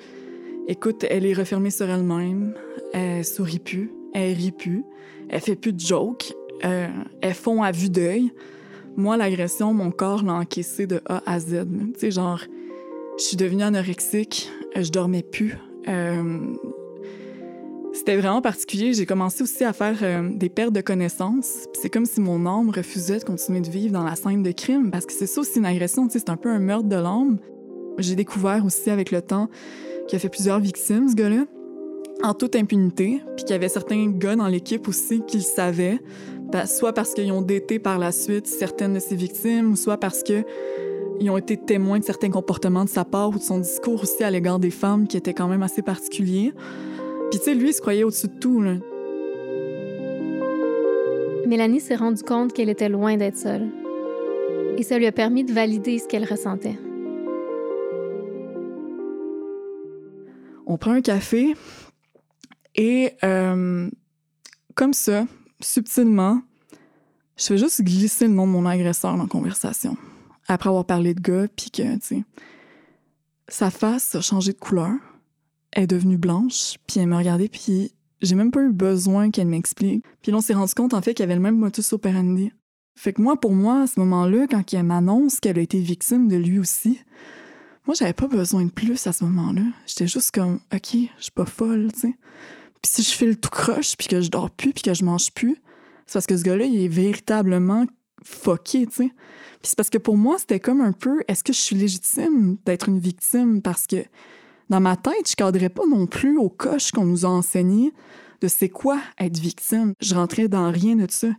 écoute, 0.68 1.06
elle 1.10 1.26
est 1.26 1.34
refermée 1.34 1.70
sur 1.70 1.90
elle-même. 1.90 2.54
Elle 2.92 3.24
sourit 3.24 3.60
plus, 3.60 3.94
elle 4.14 4.34
rit 4.34 4.52
plus, 4.52 4.84
elle 5.30 5.40
fait 5.40 5.56
plus 5.56 5.72
de 5.72 5.80
jokes, 5.80 6.34
euh, 6.66 6.88
elle 7.22 7.34
fond 7.34 7.64
à 7.64 7.72
vue 7.72 7.90
d'œil. 7.90 8.34
Moi, 8.98 9.16
l'agression, 9.16 9.74
mon 9.74 9.92
corps 9.92 10.24
l'a 10.24 10.34
encaissé 10.34 10.86
de 10.86 11.02
A 11.08 11.24
à 11.26 11.40
Z. 11.40 11.66
Tu 11.94 12.00
sais, 12.00 12.12
genre, 12.12 12.42
je 13.18 13.24
suis 13.24 13.38
devenue 13.38 13.64
anorexique, 13.64 14.52
je 14.76 14.90
dormais 14.92 15.24
plus. 15.24 15.58
Euh, 15.88 16.40
c'était 17.94 18.16
vraiment 18.16 18.42
particulier. 18.42 18.94
J'ai 18.94 19.06
commencé 19.06 19.44
aussi 19.44 19.64
à 19.64 19.74
faire 19.74 19.98
euh, 20.02 20.30
des 20.34 20.50
pertes 20.50 20.74
de 20.74 20.82
connaissances. 20.82 21.68
C'est 21.74 21.90
comme 21.90 22.06
si 22.06 22.22
mon 22.22 22.46
âme 22.46 22.70
refusait 22.70 23.20
de 23.20 23.24
continuer 23.24 23.62
de 23.62 23.70
vivre 23.70 23.94
dans 23.94 24.04
la 24.04 24.16
scène 24.16 24.44
de 24.44 24.52
crime, 24.52 24.92
parce 24.92 25.06
que 25.06 25.14
c'est 25.14 25.28
ça 25.28 25.42
aussi 25.42 25.60
une 25.60 25.66
agression, 25.66 26.08
c'est 26.10 26.30
un 26.30 26.38
peu 26.38 26.50
un 26.50 26.60
meurtre 26.60 26.88
de 26.88 26.96
l'âme. 26.96 27.38
J'ai 27.98 28.16
découvert 28.16 28.66
aussi 28.66 28.90
avec 28.90 29.12
le 29.12 29.22
temps 29.22 29.50
qu'il 30.08 30.16
a 30.16 30.20
fait 30.20 30.30
plusieurs 30.30 30.60
victimes, 30.60 31.10
ce 31.10 31.16
gars-là, 31.16 31.46
en 32.24 32.34
toute 32.34 32.56
impunité, 32.56 33.22
puis 33.36 33.46
qu'il 33.46 33.52
y 33.52 33.54
avait 33.54 33.70
certains 33.70 34.10
gars 34.10 34.36
dans 34.36 34.48
l'équipe 34.48 34.88
aussi 34.88 35.22
qui 35.28 35.38
le 35.38 35.44
savaient, 35.44 36.00
soit 36.66 36.94
parce 36.94 37.14
qu'ils 37.14 37.32
ont 37.32 37.42
daté 37.42 37.80
par 37.80 38.00
la 38.00 38.12
suite 38.12 38.48
certaines 38.48 38.94
de 38.94 39.00
ses 39.00 39.16
victimes, 39.16 39.72
ou 39.72 39.76
soit 39.76 39.98
parce 39.98 40.24
que 40.24 40.44
ils 41.22 41.30
ont 41.30 41.38
été 41.38 41.56
témoins 41.56 42.00
de 42.00 42.04
certains 42.04 42.32
comportements 42.32 42.84
de 42.84 42.90
sa 42.90 43.06
part 43.06 43.30
ou 43.30 43.38
de 43.38 43.44
son 43.44 43.60
discours 43.60 44.02
aussi 44.02 44.24
à 44.24 44.32
l'égard 44.32 44.58
des 44.58 44.72
femmes 44.72 45.08
qui 45.08 45.18
était 45.18 45.36
quand 45.36 45.48
même 45.48 45.62
assez 45.62 45.84
particulier. 45.84 46.52
Puis 47.30 47.40
tu 47.40 47.46
sais, 47.46 47.54
lui, 47.54 47.70
il 47.70 47.74
se 47.74 47.80
croyait 47.80 48.04
au-dessus 48.04 48.28
de 48.28 48.40
tout. 48.40 48.60
Là. 48.60 48.78
Mélanie 51.46 51.80
s'est 51.80 51.96
rendue 51.96 52.24
compte 52.24 52.54
qu'elle 52.54 52.70
était 52.70 52.90
loin 52.90 53.18
d'être 53.18 53.38
seule. 53.38 53.70
Et 54.78 54.84
ça 54.84 54.98
lui 54.98 55.06
a 55.06 55.12
permis 55.12 55.44
de 55.44 55.54
valider 55.54 56.00
ce 56.00 56.08
qu'elle 56.08 56.26
ressentait. 56.26 56.80
On 60.66 60.78
prend 60.78 60.94
un 60.94 61.02
café 61.02 61.54
et 62.74 63.12
euh, 63.24 63.90
comme 64.74 64.94
ça, 64.94 65.28
subtilement, 65.60 66.42
je 67.38 67.46
fais 67.46 67.58
juste 67.58 67.84
glisser 67.84 68.26
le 68.26 68.34
nom 68.34 68.48
de 68.48 68.52
mon 68.52 68.66
agresseur 68.66 69.16
dans 69.16 69.24
la 69.24 69.30
conversation 69.30 69.98
après 70.52 70.70
avoir 70.70 70.86
parlé 70.86 71.14
de 71.14 71.22
gars, 71.22 71.48
puis 71.56 71.72
que, 71.72 71.96
tu 71.96 72.00
sais, 72.02 72.24
sa 73.48 73.70
face 73.70 74.16
a 74.16 74.22
changé 74.22 74.54
de 74.54 74.58
couleur. 74.58 74.94
Elle 75.72 75.84
est 75.84 75.88
devenue 75.88 76.18
blanche, 76.18 76.76
puis 76.88 77.00
elle 77.00 77.08
m'a 77.08 77.18
regardé, 77.18 77.48
puis 77.48 77.94
j'ai 78.22 78.36
même 78.36 78.52
pas 78.52 78.62
eu 78.62 78.72
besoin 78.72 79.32
qu'elle 79.32 79.48
m'explique. 79.48 80.04
Puis 80.22 80.32
là, 80.32 80.38
on 80.38 80.42
s'est 80.42 80.54
rendu 80.54 80.74
compte, 80.74 80.94
en 80.94 81.02
fait, 81.02 81.14
qu'il 81.14 81.24
y 81.24 81.26
avait 81.26 81.36
le 81.36 81.42
même 81.42 81.58
motus 81.58 81.94
operandi. 81.94 82.52
Fait 82.96 83.14
que 83.14 83.22
moi, 83.22 83.40
pour 83.40 83.54
moi, 83.54 83.84
à 83.84 83.88
ce 83.88 84.00
moment-là, 84.02 84.48
quand 84.48 84.74
elle 84.74 84.84
m'annonce 84.84 85.40
qu'elle 85.40 85.58
a 85.58 85.62
été 85.62 85.80
victime 85.80 86.28
de 86.28 86.36
lui 86.36 86.60
aussi, 86.60 87.00
moi, 87.88 87.96
j'avais 87.98 88.14
pas 88.14 88.28
besoin 88.28 88.66
de 88.66 88.70
plus 88.70 89.08
à 89.08 89.14
ce 89.14 89.24
moment-là. 89.24 89.64
J'étais 89.88 90.08
juste 90.08 90.32
comme, 90.32 90.60
OK, 90.74 90.94
je 90.94 91.24
suis 91.24 91.32
pas 91.32 91.46
folle, 91.46 91.92
tu 91.94 92.02
sais. 92.02 92.16
Puis 92.82 92.92
si 92.92 93.04
je 93.04 93.12
file 93.12 93.40
tout 93.40 93.50
croche, 93.50 93.96
puis 93.98 94.08
que 94.08 94.22
je 94.22 94.30
dors 94.30 94.52
plus, 94.52 94.74
puis 94.74 94.84
que 94.84 94.94
je 94.94 95.04
mange 95.04 95.32
plus, 95.32 95.56
c'est 96.06 96.14
parce 96.14 96.28
que 96.28 96.38
ce 96.38 96.44
gars-là, 96.44 96.66
il 96.66 96.84
est 96.84 96.88
véritablement 96.88 97.86
fucké, 98.24 98.86
tu 98.88 98.94
sais. 98.94 99.12
Puis 99.62 99.70
c'est 99.70 99.76
parce 99.76 99.90
que 99.90 99.98
pour 99.98 100.18
moi, 100.18 100.38
c'était 100.40 100.60
comme 100.60 100.82
un 100.82 100.92
peu, 100.92 101.22
est-ce 101.28 101.44
que 101.44 101.54
je 101.54 101.60
suis 101.60 101.76
légitime 101.76 102.58
d'être 102.66 102.90
une 102.90 103.00
victime? 103.00 103.62
Parce 103.62 103.88
que 103.88 104.04
dans 104.70 104.80
ma 104.80 104.96
tête, 104.96 105.30
je 105.30 105.36
cadrais 105.36 105.70
pas 105.70 105.86
non 105.86 106.08
plus 106.08 106.38
au 106.38 106.50
coche 106.50 106.92
qu'on 106.92 107.06
nous 107.06 107.26
a 107.26 107.30
enseigné 107.30 107.94
de 108.42 108.48
c'est 108.48 108.70
quoi 108.70 109.00
être 109.20 109.38
victime. 109.38 109.94
Je 110.02 110.16
rentrais 110.16 110.48
dans 110.48 110.72
rien 110.72 110.96
de 110.96 111.06
ça. 111.10 111.30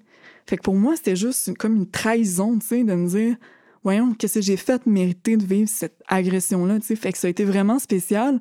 Fait 0.47 0.57
que 0.57 0.63
pour 0.63 0.75
moi, 0.75 0.97
c'était 0.97 1.17
juste 1.17 1.57
comme 1.57 1.77
une 1.77 1.91
trahison, 1.91 2.59
tu 2.59 2.67
sais, 2.67 2.85
de 2.85 2.95
me 2.95 3.09
dire, 3.09 3.37
voyons, 3.83 4.15
qu'est-ce 4.15 4.35
que 4.35 4.41
j'ai 4.41 4.57
fait 4.57 4.87
mériter 4.87 5.37
de 5.37 5.45
vivre 5.45 5.69
cette 5.69 6.01
agression-là, 6.09 6.79
tu 6.81 6.87
sais. 6.87 6.97
Fait 6.97 7.13
que 7.13 7.19
ça 7.19 7.27
a 7.27 7.31
été 7.31 7.45
vraiment 7.45 7.79
spécial. 7.79 8.41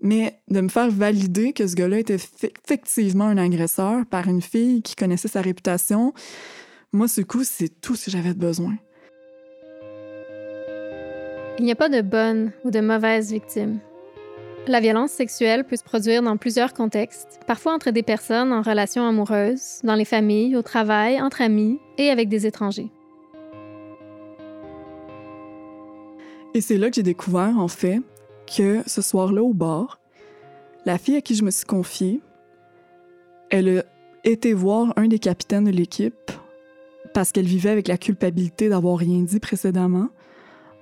Mais 0.00 0.38
de 0.48 0.60
me 0.60 0.68
faire 0.68 0.90
valider 0.90 1.52
que 1.52 1.66
ce 1.66 1.74
gars-là 1.74 1.98
était 1.98 2.16
effectivement 2.16 3.24
un 3.24 3.38
agresseur 3.38 4.04
par 4.06 4.28
une 4.28 4.42
fille 4.42 4.82
qui 4.82 4.96
connaissait 4.96 5.28
sa 5.28 5.40
réputation, 5.40 6.12
moi, 6.94 7.08
ce 7.08 7.20
coup, 7.22 7.42
c'est 7.42 7.80
tout 7.80 7.96
ce 7.96 8.06
que 8.06 8.10
j'avais 8.12 8.34
besoin. 8.34 8.76
Il 11.58 11.64
n'y 11.64 11.72
a 11.72 11.74
pas 11.74 11.88
de 11.88 12.00
bonne 12.00 12.52
ou 12.64 12.70
de 12.70 12.80
mauvaise 12.80 13.32
victime. 13.32 13.80
La 14.68 14.78
violence 14.78 15.10
sexuelle 15.10 15.64
peut 15.64 15.74
se 15.74 15.82
produire 15.82 16.22
dans 16.22 16.36
plusieurs 16.36 16.72
contextes, 16.72 17.40
parfois 17.48 17.74
entre 17.74 17.90
des 17.90 18.04
personnes 18.04 18.52
en 18.52 18.62
relation 18.62 19.06
amoureuse, 19.06 19.80
dans 19.82 19.96
les 19.96 20.04
familles, 20.04 20.56
au 20.56 20.62
travail, 20.62 21.20
entre 21.20 21.42
amis 21.42 21.80
et 21.98 22.10
avec 22.10 22.28
des 22.28 22.46
étrangers. 22.46 22.90
Et 26.54 26.60
c'est 26.60 26.78
là 26.78 26.88
que 26.90 26.94
j'ai 26.94 27.02
découvert, 27.02 27.58
en 27.58 27.68
fait, 27.68 28.00
que 28.56 28.82
ce 28.86 29.02
soir-là 29.02 29.42
au 29.42 29.52
bar, 29.52 29.98
la 30.86 30.96
fille 30.96 31.16
à 31.16 31.20
qui 31.20 31.34
je 31.34 31.42
me 31.42 31.50
suis 31.50 31.66
confiée, 31.66 32.20
elle 33.50 33.78
a 33.78 33.82
été 34.22 34.52
voir 34.52 34.92
un 34.96 35.08
des 35.08 35.18
capitaines 35.18 35.64
de 35.64 35.72
l'équipe 35.72 36.30
parce 37.14 37.32
qu'elle 37.32 37.46
vivait 37.46 37.70
avec 37.70 37.88
la 37.88 37.96
culpabilité 37.96 38.68
d'avoir 38.68 38.98
rien 38.98 39.22
dit 39.22 39.40
précédemment, 39.40 40.10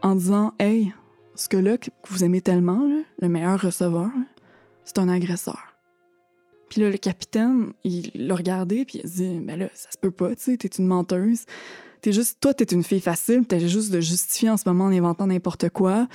en 0.02 0.16
disant 0.16 0.54
Hey, 0.58 0.92
ce 1.36 1.48
que-là 1.48 1.78
que 1.78 1.90
vous 2.08 2.24
aimez 2.24 2.40
tellement, 2.40 2.88
le 3.20 3.28
meilleur 3.28 3.60
receveur, 3.60 4.10
c'est 4.84 4.98
un 4.98 5.08
agresseur. 5.08 5.76
Puis 6.68 6.80
là, 6.80 6.90
le 6.90 6.96
capitaine, 6.96 7.72
il 7.84 8.10
l'a 8.14 8.34
regardé, 8.34 8.84
puis 8.86 8.98
il 8.98 9.06
a 9.06 9.08
dit 9.08 9.40
Ben 9.40 9.58
là, 9.58 9.68
ça 9.74 9.90
se 9.92 9.98
peut 9.98 10.10
pas, 10.10 10.34
tu 10.34 10.42
sais, 10.42 10.56
t'es 10.56 10.68
une 10.68 10.86
menteuse. 10.86 11.44
T'es 12.00 12.12
juste, 12.12 12.38
toi, 12.40 12.52
t'es 12.52 12.64
une 12.64 12.82
fille 12.82 13.00
facile, 13.00 13.46
t'as 13.46 13.60
juste 13.60 13.92
de 13.92 14.00
justifier 14.00 14.50
en 14.50 14.56
ce 14.56 14.68
moment 14.68 14.86
en 14.86 14.92
inventant 14.92 15.28
n'importe 15.28 15.68
quoi. 15.68 16.08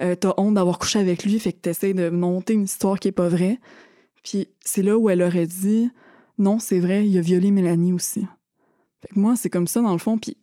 Euh, 0.00 0.14
t'as 0.14 0.32
honte 0.38 0.54
d'avoir 0.54 0.78
couché 0.78 1.00
avec 1.00 1.24
lui, 1.24 1.38
fait 1.38 1.52
que 1.52 1.58
t'essaies 1.58 1.92
de 1.92 2.08
monter 2.08 2.54
une 2.54 2.62
histoire 2.62 2.98
qui 2.98 3.08
est 3.08 3.12
pas 3.12 3.28
vraie. 3.28 3.58
Puis 4.22 4.48
c'est 4.64 4.82
là 4.82 4.96
où 4.96 5.10
elle 5.10 5.20
aurait 5.20 5.46
dit, 5.46 5.90
non, 6.38 6.58
c'est 6.58 6.78
vrai, 6.78 7.06
il 7.06 7.18
a 7.18 7.20
violé 7.20 7.50
Mélanie 7.50 7.92
aussi. 7.92 8.24
Fait 9.04 9.16
moi, 9.16 9.34
c'est 9.36 9.50
comme 9.50 9.66
ça 9.66 9.80
dans 9.80 9.92
le 9.92 9.98
fond. 9.98 10.18
Puis 10.18 10.36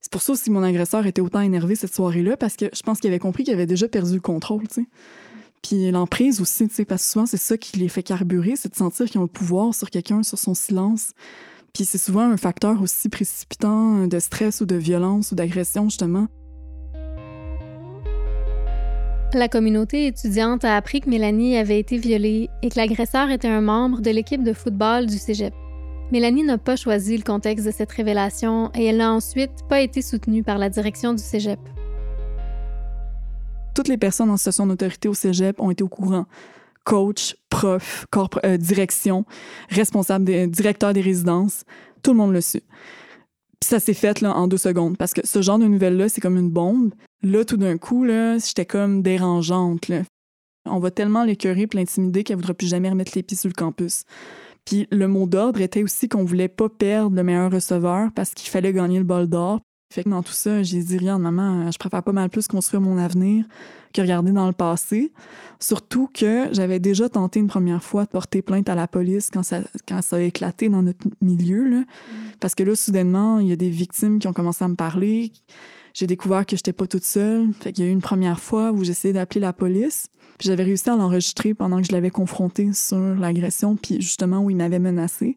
c'est 0.00 0.10
pour 0.10 0.22
ça 0.22 0.32
aussi 0.32 0.46
que 0.46 0.50
mon 0.50 0.62
agresseur 0.62 1.06
était 1.06 1.20
autant 1.20 1.40
énervé 1.40 1.76
cette 1.76 1.94
soirée-là, 1.94 2.36
parce 2.36 2.56
que 2.56 2.66
je 2.72 2.82
pense 2.82 3.00
qu'il 3.00 3.08
avait 3.08 3.18
compris 3.18 3.44
qu'il 3.44 3.54
avait 3.54 3.66
déjà 3.66 3.88
perdu 3.88 4.14
le 4.14 4.20
contrôle, 4.20 4.66
tu 4.68 4.82
sais. 4.82 4.86
Puis 5.62 5.90
l'emprise 5.90 6.42
aussi, 6.42 6.68
tu 6.68 6.74
sais, 6.74 6.84
parce 6.84 7.02
que 7.02 7.08
souvent, 7.08 7.26
c'est 7.26 7.38
ça 7.38 7.56
qui 7.56 7.78
les 7.78 7.88
fait 7.88 8.02
carburer, 8.02 8.54
c'est 8.54 8.68
de 8.68 8.76
sentir 8.76 9.06
qu'ils 9.06 9.18
ont 9.18 9.24
le 9.24 9.28
pouvoir 9.28 9.74
sur 9.74 9.88
quelqu'un, 9.88 10.22
sur 10.22 10.38
son 10.38 10.52
silence. 10.52 11.12
Puis 11.72 11.86
c'est 11.86 11.98
souvent 11.98 12.30
un 12.30 12.36
facteur 12.36 12.82
aussi 12.82 13.08
précipitant 13.08 14.06
de 14.06 14.18
stress 14.18 14.60
ou 14.60 14.66
de 14.66 14.76
violence 14.76 15.32
ou 15.32 15.36
d'agression, 15.36 15.88
justement. 15.88 16.26
La 19.32 19.48
communauté 19.48 20.06
étudiante 20.06 20.64
a 20.64 20.76
appris 20.76 21.00
que 21.00 21.08
Mélanie 21.08 21.56
avait 21.56 21.80
été 21.80 21.96
violée 21.96 22.50
et 22.62 22.68
que 22.68 22.78
l'agresseur 22.78 23.30
était 23.30 23.48
un 23.48 23.62
membre 23.62 24.00
de 24.02 24.10
l'équipe 24.10 24.44
de 24.44 24.52
football 24.52 25.06
du 25.06 25.18
cégep. 25.18 25.54
Mélanie 26.12 26.44
n'a 26.44 26.58
pas 26.58 26.76
choisi 26.76 27.16
le 27.16 27.22
contexte 27.22 27.66
de 27.66 27.70
cette 27.70 27.90
révélation 27.90 28.70
et 28.74 28.84
elle 28.84 28.98
n'a 28.98 29.12
ensuite 29.12 29.66
pas 29.68 29.80
été 29.80 30.02
soutenue 30.02 30.42
par 30.42 30.58
la 30.58 30.68
direction 30.68 31.14
du 31.14 31.22
cégep. 31.22 31.58
Toutes 33.74 33.88
les 33.88 33.96
personnes 33.96 34.30
en 34.30 34.36
situation 34.36 34.66
d'autorité 34.66 35.08
au 35.08 35.14
cégep 35.14 35.60
ont 35.60 35.70
été 35.70 35.82
au 35.82 35.88
courant 35.88 36.26
coach, 36.84 37.34
prof, 37.48 38.06
euh, 38.44 38.56
direction, 38.58 39.24
responsable, 39.70 40.48
directeur 40.50 40.92
des 40.92 41.00
résidences. 41.00 41.64
Tout 42.02 42.12
le 42.12 42.18
monde 42.18 42.32
le 42.32 42.42
su. 42.42 42.60
Puis 43.60 43.70
ça 43.70 43.80
s'est 43.80 43.94
fait 43.94 44.20
là, 44.20 44.36
en 44.36 44.46
deux 44.46 44.58
secondes 44.58 44.98
parce 44.98 45.14
que 45.14 45.26
ce 45.26 45.40
genre 45.40 45.58
de 45.58 45.64
nouvelles-là, 45.64 46.10
c'est 46.10 46.20
comme 46.20 46.36
une 46.36 46.50
bombe. 46.50 46.92
Là, 47.22 47.44
tout 47.44 47.56
d'un 47.56 47.78
coup, 47.78 48.04
là, 48.04 48.36
j'étais 48.36 48.66
comme 48.66 49.02
dérangeante. 49.02 49.90
On 50.66 50.78
va 50.78 50.90
tellement 50.90 51.24
l'écœurer 51.24 51.62
et 51.62 51.76
l'intimider 51.76 52.22
qu'elle 52.22 52.36
voudra 52.36 52.52
plus 52.52 52.66
jamais 52.66 52.90
remettre 52.90 53.12
les 53.14 53.22
pieds 53.22 53.36
sur 53.36 53.48
le 53.48 53.54
campus. 53.54 54.04
Puis 54.64 54.86
le 54.90 55.08
mot 55.08 55.26
d'ordre 55.26 55.60
était 55.60 55.82
aussi 55.82 56.08
qu'on 56.08 56.24
voulait 56.24 56.48
pas 56.48 56.68
perdre 56.68 57.14
le 57.14 57.22
meilleur 57.22 57.50
receveur 57.50 58.10
parce 58.14 58.34
qu'il 58.34 58.48
fallait 58.48 58.72
gagner 58.72 58.98
le 58.98 59.04
bol 59.04 59.26
d'or. 59.26 59.60
Fait 59.92 60.02
que 60.02 60.08
dans 60.08 60.22
tout 60.22 60.32
ça, 60.32 60.62
j'ai 60.62 60.82
dit 60.82 60.98
rien, 60.98 61.18
maman, 61.18 61.70
je 61.70 61.78
préfère 61.78 62.02
pas 62.02 62.12
mal 62.12 62.28
plus 62.28 62.48
construire 62.48 62.80
mon 62.80 62.98
avenir 62.98 63.44
que 63.92 64.02
regarder 64.02 64.32
dans 64.32 64.46
le 64.48 64.52
passé. 64.52 65.12
Surtout 65.60 66.08
que 66.12 66.48
j'avais 66.52 66.80
déjà 66.80 67.08
tenté 67.08 67.38
une 67.38 67.46
première 67.46 67.82
fois 67.82 68.04
de 68.04 68.10
porter 68.10 68.42
plainte 68.42 68.68
à 68.68 68.74
la 68.74 68.88
police 68.88 69.30
quand 69.32 69.44
ça, 69.44 69.60
quand 69.86 70.02
ça 70.02 70.16
a 70.16 70.20
éclaté 70.20 70.68
dans 70.68 70.82
notre 70.82 71.06
milieu. 71.20 71.64
Là. 71.68 71.78
Mm. 71.78 71.84
Parce 72.40 72.56
que 72.56 72.64
là, 72.64 72.74
soudainement, 72.74 73.38
il 73.38 73.46
y 73.46 73.52
a 73.52 73.56
des 73.56 73.70
victimes 73.70 74.18
qui 74.18 74.26
ont 74.26 74.32
commencé 74.32 74.64
à 74.64 74.68
me 74.68 74.74
parler. 74.74 75.32
J'ai 75.94 76.08
découvert 76.08 76.44
que 76.44 76.56
j'étais 76.56 76.72
pas 76.72 76.88
toute 76.88 77.04
seule. 77.04 77.52
Fait 77.60 77.72
qu'il 77.72 77.84
y 77.84 77.86
a 77.86 77.90
eu 77.90 77.92
une 77.92 78.02
première 78.02 78.40
fois 78.40 78.72
où 78.72 78.82
j'essayais 78.82 79.14
d'appeler 79.14 79.40
la 79.40 79.52
police. 79.52 80.08
Puis 80.38 80.48
j'avais 80.48 80.64
réussi 80.64 80.90
à 80.90 80.96
l'enregistrer 80.96 81.54
pendant 81.54 81.80
que 81.80 81.86
je 81.86 81.92
l'avais 81.92 82.10
confronté 82.10 82.72
sur 82.72 82.98
l'agression, 82.98 83.76
puis 83.76 84.00
justement 84.00 84.40
où 84.40 84.50
il 84.50 84.56
m'avait 84.56 84.78
menacé. 84.78 85.36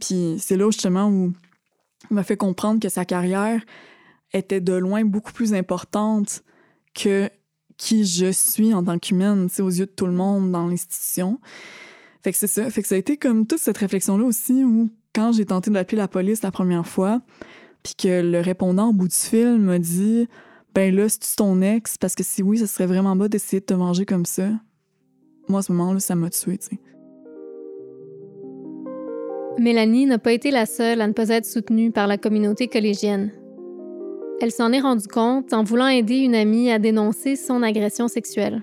Puis 0.00 0.36
c'est 0.38 0.56
là 0.56 0.66
justement 0.70 1.08
où 1.08 1.32
il 2.10 2.14
m'a 2.14 2.22
fait 2.22 2.36
comprendre 2.36 2.80
que 2.80 2.88
sa 2.88 3.04
carrière 3.04 3.60
était 4.32 4.60
de 4.60 4.74
loin 4.74 5.04
beaucoup 5.04 5.32
plus 5.32 5.54
importante 5.54 6.42
que 6.94 7.30
qui 7.76 8.04
je 8.04 8.32
suis 8.32 8.72
en 8.72 8.82
tant 8.82 8.98
qu'humaine, 8.98 9.48
aux 9.58 9.68
yeux 9.68 9.86
de 9.86 9.90
tout 9.90 10.06
le 10.06 10.12
monde 10.12 10.50
dans 10.50 10.66
l'institution. 10.66 11.40
Fait 12.22 12.32
que 12.32 12.38
c'est 12.38 12.46
ça. 12.46 12.68
Fait 12.70 12.82
que 12.82 12.88
ça 12.88 12.94
a 12.94 12.98
été 12.98 13.16
comme 13.16 13.46
toute 13.46 13.58
cette 13.58 13.78
réflexion-là 13.78 14.24
aussi 14.24 14.64
où, 14.64 14.90
quand 15.14 15.32
j'ai 15.32 15.44
tenté 15.44 15.70
d'appeler 15.70 15.98
la 15.98 16.08
police 16.08 16.42
la 16.42 16.50
première 16.50 16.86
fois, 16.86 17.20
puis 17.82 17.94
que 17.94 18.22
le 18.22 18.40
répondant 18.40 18.88
au 18.88 18.92
bout 18.92 19.08
du 19.08 19.14
fil 19.14 19.58
m'a 19.58 19.78
dit 19.78 20.26
Ben 20.76 20.94
là, 20.94 21.08
c'est 21.08 21.36
ton 21.36 21.62
ex, 21.62 21.96
parce 21.96 22.14
que 22.14 22.22
si 22.22 22.42
oui, 22.42 22.58
ça 22.58 22.66
serait 22.66 22.84
vraiment 22.84 23.16
bas 23.16 23.28
d'essayer 23.28 23.60
de 23.60 23.64
te 23.64 23.72
manger 23.72 24.04
comme 24.04 24.26
ça. 24.26 24.50
Moi, 25.48 25.60
à 25.60 25.62
ce 25.62 25.72
moment-là, 25.72 26.00
ça 26.00 26.14
m'a 26.14 26.28
tué, 26.28 26.58
tu 26.58 26.66
sais. 26.66 26.78
Mélanie 29.58 30.04
n'a 30.04 30.18
pas 30.18 30.32
été 30.32 30.50
la 30.50 30.66
seule 30.66 31.00
à 31.00 31.06
ne 31.06 31.14
pas 31.14 31.30
être 31.30 31.46
soutenue 31.46 31.92
par 31.92 32.06
la 32.06 32.18
communauté 32.18 32.68
collégienne. 32.68 33.32
Elle 34.42 34.52
s'en 34.52 34.70
est 34.70 34.80
rendue 34.80 35.08
compte 35.08 35.54
en 35.54 35.64
voulant 35.64 35.88
aider 35.88 36.18
une 36.18 36.34
amie 36.34 36.70
à 36.70 36.78
dénoncer 36.78 37.36
son 37.36 37.62
agression 37.62 38.06
sexuelle. 38.06 38.62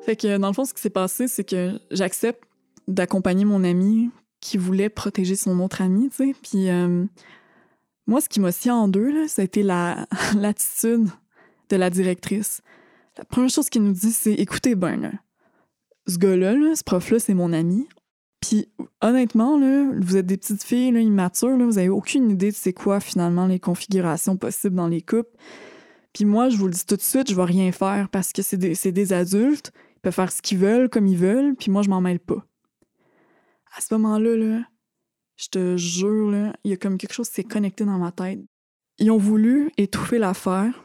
Fait 0.00 0.16
que 0.16 0.38
dans 0.38 0.48
le 0.48 0.54
fond, 0.54 0.64
ce 0.64 0.72
qui 0.72 0.80
s'est 0.80 0.88
passé, 0.88 1.28
c'est 1.28 1.44
que 1.44 1.78
j'accepte 1.90 2.44
d'accompagner 2.88 3.44
mon 3.44 3.62
amie 3.62 4.08
qui 4.40 4.56
voulait 4.56 4.88
protéger 4.88 5.36
son 5.36 5.60
autre 5.60 5.82
amie, 5.82 6.08
tu 6.08 6.32
sais. 6.32 6.34
Puis 6.42 6.70
euh, 6.70 7.04
moi, 8.06 8.20
ce 8.20 8.28
qui 8.28 8.40
m'a 8.40 8.52
scié 8.52 8.70
en 8.70 8.88
deux, 8.88 9.10
là, 9.10 9.28
ça 9.28 9.42
a 9.42 9.44
été 9.44 9.62
l'attitude 10.36 11.08
de 11.70 11.76
la 11.76 11.90
directrice. 11.90 12.60
La 13.16 13.24
première 13.24 13.50
chose 13.50 13.68
qu'il 13.68 13.82
nous 13.82 13.92
dit, 13.92 14.12
c'est 14.12 14.34
écoutez 14.34 14.74
bien, 14.74 15.12
ce 16.06 16.18
gars-là, 16.18 16.74
ce 16.74 16.84
prof-là, 16.84 17.18
c'est 17.18 17.34
mon 17.34 17.52
ami. 17.52 17.88
Puis 18.40 18.68
honnêtement, 19.00 19.58
là, 19.58 19.90
vous 19.98 20.16
êtes 20.16 20.26
des 20.26 20.36
petites 20.36 20.62
filles 20.62 20.92
là, 20.92 21.00
immatures, 21.00 21.56
là, 21.56 21.64
vous 21.64 21.78
avez 21.78 21.88
aucune 21.88 22.30
idée 22.30 22.50
de 22.50 22.56
c'est 22.56 22.74
quoi 22.74 23.00
finalement 23.00 23.46
les 23.46 23.58
configurations 23.58 24.36
possibles 24.36 24.76
dans 24.76 24.88
les 24.88 25.00
couples. 25.00 25.34
Puis 26.12 26.24
moi, 26.24 26.50
je 26.50 26.56
vous 26.56 26.66
le 26.66 26.72
dis 26.72 26.84
tout 26.84 26.96
de 26.96 27.00
suite, 27.00 27.30
je 27.30 27.34
vais 27.34 27.44
rien 27.44 27.72
faire 27.72 28.08
parce 28.10 28.32
que 28.32 28.42
c'est 28.42 28.56
des, 28.56 28.74
des, 28.74 29.12
adultes, 29.12 29.72
ils 29.96 30.00
peuvent 30.00 30.12
faire 30.12 30.30
ce 30.30 30.42
qu'ils 30.42 30.58
veulent 30.58 30.88
comme 30.90 31.06
ils 31.06 31.16
veulent, 31.16 31.54
puis 31.56 31.70
moi, 31.70 31.82
je 31.82 31.88
m'en 31.88 32.00
mêle 32.00 32.20
pas. 32.20 32.46
À 33.76 33.80
ce 33.80 33.94
moment-là, 33.94 34.36
là, 34.36 34.60
je 35.36 35.48
te 35.48 35.76
jure, 35.76 36.52
il 36.64 36.70
y 36.70 36.74
a 36.74 36.76
comme 36.76 36.98
quelque 36.98 37.12
chose 37.12 37.28
qui 37.28 37.36
s'est 37.36 37.44
connecté 37.44 37.84
dans 37.84 37.98
ma 37.98 38.12
tête. 38.12 38.40
Ils 38.98 39.10
ont 39.10 39.18
voulu 39.18 39.70
étouffer 39.76 40.18
l'affaire. 40.18 40.84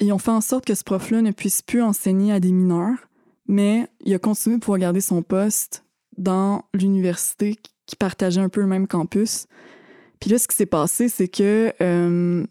Ils 0.00 0.12
ont 0.12 0.18
fait 0.18 0.30
en 0.30 0.40
sorte 0.40 0.64
que 0.64 0.74
ce 0.74 0.84
prof-là 0.84 1.22
ne 1.22 1.32
puisse 1.32 1.62
plus 1.62 1.82
enseigner 1.82 2.32
à 2.32 2.38
des 2.38 2.52
mineurs, 2.52 3.08
mais 3.48 3.88
il 4.04 4.14
a 4.14 4.18
continué 4.18 4.56
de 4.56 4.60
pouvoir 4.60 4.78
garder 4.78 5.00
son 5.00 5.22
poste 5.22 5.84
dans 6.16 6.64
l'université 6.72 7.56
qui 7.86 7.96
partageait 7.96 8.40
un 8.40 8.48
peu 8.48 8.60
le 8.60 8.66
même 8.66 8.86
campus. 8.86 9.46
Puis 10.20 10.30
là, 10.30 10.38
ce 10.38 10.46
qui 10.46 10.54
s'est 10.54 10.66
passé, 10.66 11.08
c'est 11.08 11.28
que 11.28 11.72
euh, 11.80 12.46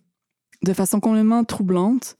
de 0.63 0.73
façon 0.73 0.99
complètement 0.99 1.43
troublante, 1.43 2.17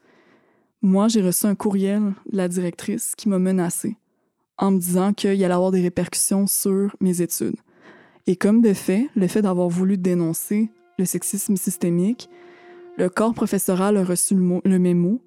moi, 0.82 1.08
j'ai 1.08 1.22
reçu 1.22 1.46
un 1.48 1.56
courriel 1.56 2.14
de 2.32 2.38
la 2.38 2.48
directrice 2.48 3.16
qui 3.16 3.28
m'a 3.28 3.40
menacée 3.40 3.98
en 4.58 4.72
me 4.72 4.80
disant 4.80 5.14
qu'il 5.14 5.30
allait 5.44 5.54
avoir 5.54 5.72
des 5.72 5.82
répercussions 5.82 6.48
sur 6.48 6.96
mes 7.00 7.22
études. 7.22 7.58
Et 8.28 8.36
comme 8.36 8.62
de 8.62 8.74
fait, 8.74 9.10
le 9.16 9.28
fait 9.28 9.42
d'avoir 9.42 9.70
voulu 9.70 9.98
dénoncer 9.98 10.70
le 11.00 11.06
sexisme 11.06 11.56
systémique, 11.56 12.30
le 12.98 13.10
corps 13.10 13.34
professoral 13.34 13.98
a 13.98 14.04
reçu 14.04 14.36
le, 14.36 14.62
le 14.66 14.80
mémo, 14.80 15.22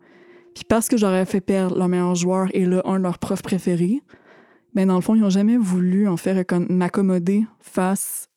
puis 0.54 0.64
parce 0.64 0.88
que 0.88 0.97
j'aurais 0.97 1.25
fait 1.25 1.40
perdre 1.40 1.78
leur 1.78 1.88
meilleur 1.88 2.14
joueur 2.14 2.49
et 2.54 2.66
là, 2.66 2.83
un 2.85 2.99
de 2.99 3.04
leurs 3.04 3.19
profs 3.19 3.42
préférés, 3.42 4.02
mais 4.75 4.87
dans 4.87 4.97
le 4.97 5.00
fond, 5.00 5.14
ils 5.14 5.21
n'ont 5.21 5.30
jamais 5.30 5.57
voulu 5.57 6.07
en 6.09 6.16
faire 6.16 6.45
m'accommoder 6.69 7.45
face 7.61 8.28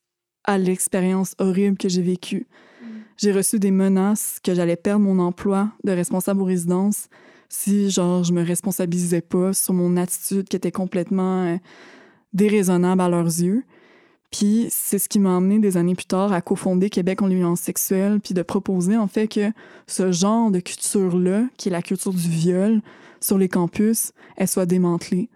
à 0.44 0.58
l'expérience 0.58 1.36
horrible 1.40 1.78
que 1.78 1.90
j'ai 1.90 2.02
vécue. 2.02 2.48
Mm. 2.82 2.86
J'ai 3.18 3.32
reçu 3.32 3.60
des 3.60 3.72
menaces 3.72 4.40
que 4.44 4.54
j'allais 4.54 4.76
perdre 4.76 5.06
mon 5.06 5.20
emploi 5.20 5.72
de 5.84 5.92
responsable 5.92 6.42
aux 6.42 6.46
résidences 6.46 7.08
si, 7.50 7.92
genre, 7.92 8.24
je 8.24 8.34
me 8.34 8.44
responsabilisais 8.44 9.22
pas 9.22 9.54
sur 9.54 9.74
mon 9.76 9.96
attitude 9.96 10.48
qui 10.48 10.56
était 10.56 10.72
complètement 10.72 11.46
euh, 11.46 11.58
déraisonnable 12.34 13.02
à 13.02 13.10
leurs 13.10 13.26
yeux. 13.26 13.64
Puis 14.34 14.68
c'est 14.70 15.00
ce 15.00 15.08
qui 15.08 15.20
m'a 15.20 15.38
amené 15.38 15.60
des 15.60 15.78
années 15.78 15.96
plus 15.96 16.08
tard 16.08 16.34
à 16.34 16.42
cofonder 16.42 16.90
Québec 16.90 17.22
en 17.22 17.28
violence 17.28 17.62
sexuelle, 17.62 18.20
puis 18.20 18.34
de 18.34 18.42
proposer 18.42 18.98
en 18.98 19.08
fait 19.08 19.30
que 19.30 19.52
ce 19.88 20.12
genre 20.12 20.52
de 20.52 20.60
culture-là, 20.60 21.46
qui 21.56 21.70
est 21.70 21.72
la 21.72 21.82
culture 21.82 22.12
du 22.12 22.28
viol 22.28 22.82
sur 23.22 23.38
les 23.38 23.48
campus, 23.48 24.12
elle 24.36 24.50
soit 24.50 24.66
démantelée 24.66 25.30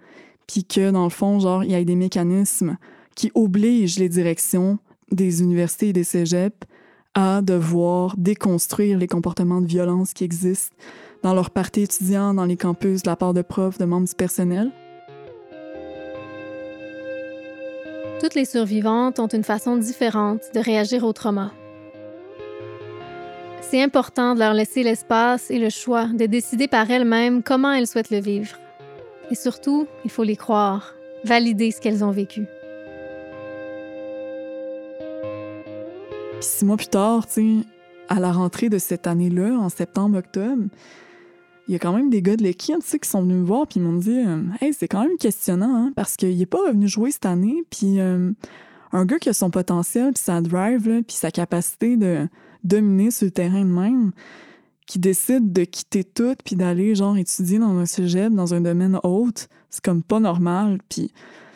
puis 0.47 0.63
que 0.63 0.91
dans 0.91 1.03
le 1.03 1.09
fond, 1.09 1.39
genre, 1.39 1.63
il 1.63 1.71
y 1.71 1.75
a 1.75 1.83
des 1.83 1.95
mécanismes 1.95 2.77
qui 3.15 3.31
obligent 3.35 3.99
les 3.99 4.09
directions 4.09 4.79
des 5.11 5.41
universités 5.41 5.89
et 5.89 5.93
des 5.93 6.03
cégeps 6.03 6.57
à 7.13 7.41
devoir 7.41 8.15
déconstruire 8.17 8.97
les 8.97 9.07
comportements 9.07 9.61
de 9.61 9.67
violence 9.67 10.13
qui 10.13 10.23
existent 10.23 10.75
dans 11.23 11.33
leurs 11.33 11.49
parties 11.49 11.81
étudiants, 11.81 12.33
dans 12.33 12.45
les 12.45 12.57
campus, 12.57 13.03
de 13.03 13.09
la 13.09 13.15
part 13.15 13.33
de 13.33 13.41
profs, 13.41 13.77
de 13.77 13.85
membres 13.85 14.07
du 14.07 14.15
personnel. 14.15 14.71
Toutes 18.19 18.33
les 18.33 18.45
survivantes 18.45 19.19
ont 19.19 19.27
une 19.27 19.43
façon 19.43 19.77
différente 19.77 20.41
de 20.55 20.59
réagir 20.59 21.03
au 21.03 21.13
trauma. 21.13 21.51
C'est 23.61 23.83
important 23.83 24.33
de 24.33 24.39
leur 24.39 24.53
laisser 24.53 24.81
l'espace 24.81 25.51
et 25.51 25.59
le 25.59 25.69
choix 25.69 26.07
de 26.07 26.25
décider 26.25 26.67
par 26.67 26.89
elles-mêmes 26.89 27.43
comment 27.43 27.71
elles 27.71 27.85
souhaitent 27.85 28.09
le 28.09 28.19
vivre. 28.19 28.57
Et 29.29 29.35
surtout, 29.35 29.87
il 30.03 30.09
faut 30.09 30.23
les 30.23 30.35
croire, 30.35 30.95
valider 31.25 31.69
ce 31.69 31.79
qu'elles 31.79 32.03
ont 32.03 32.11
vécu. 32.11 32.45
Puis 36.39 36.47
six 36.47 36.65
mois 36.65 36.77
plus 36.77 36.87
tard, 36.87 37.25
à 38.09 38.19
la 38.19 38.31
rentrée 38.31 38.69
de 38.69 38.79
cette 38.79 39.05
année-là, 39.05 39.57
en 39.59 39.69
septembre-octobre, 39.69 40.69
il 41.67 41.73
y 41.73 41.75
a 41.75 41.79
quand 41.79 41.93
même 41.93 42.09
des 42.09 42.21
gars 42.21 42.37
de 42.37 42.43
l'équipe 42.43 42.77
tu 42.89 42.99
qui 42.99 43.09
sont 43.09 43.21
venus 43.21 43.37
me 43.37 43.45
voir 43.45 43.67
puis 43.67 43.79
ils 43.79 43.83
m'ont 43.83 43.97
dit 43.97 44.23
euh, 44.25 44.43
Hey, 44.61 44.73
c'est 44.73 44.87
quand 44.87 45.01
même 45.01 45.17
questionnant, 45.17 45.75
hein, 45.75 45.93
parce 45.95 46.15
qu'il 46.15 46.37
n'est 46.37 46.45
pas 46.45 46.65
revenu 46.65 46.87
jouer 46.87 47.11
cette 47.11 47.25
année. 47.25 47.63
Puis 47.69 47.99
euh, 47.99 48.31
un 48.93 49.05
gars 49.05 49.19
qui 49.19 49.29
a 49.29 49.33
son 49.33 49.49
potentiel, 49.49 50.13
puis 50.13 50.23
sa 50.23 50.41
drive, 50.41 51.03
puis 51.05 51.15
sa 51.15 51.31
capacité 51.31 51.97
de 51.97 52.27
dominer 52.63 53.11
sur 53.11 53.25
le 53.25 53.31
terrain 53.31 53.61
de 53.61 53.71
même, 53.71 54.11
qui 54.85 54.99
décide 54.99 55.51
de 55.51 55.65
quitter 55.65 56.05
tout 56.05 56.35
puis 56.45 56.55
d'aller 56.55 56.95
genre 56.95 57.17
étudier 57.17 57.59
dans 57.59 57.77
un 57.77 57.85
cégep, 57.85 58.33
dans 58.33 58.53
un 58.53 58.61
domaine 58.61 58.99
haute, 59.03 59.49
c'est 59.69 59.83
comme 59.83 60.03
pas 60.03 60.21
normal. 60.21 60.79
Puis, 60.89 61.11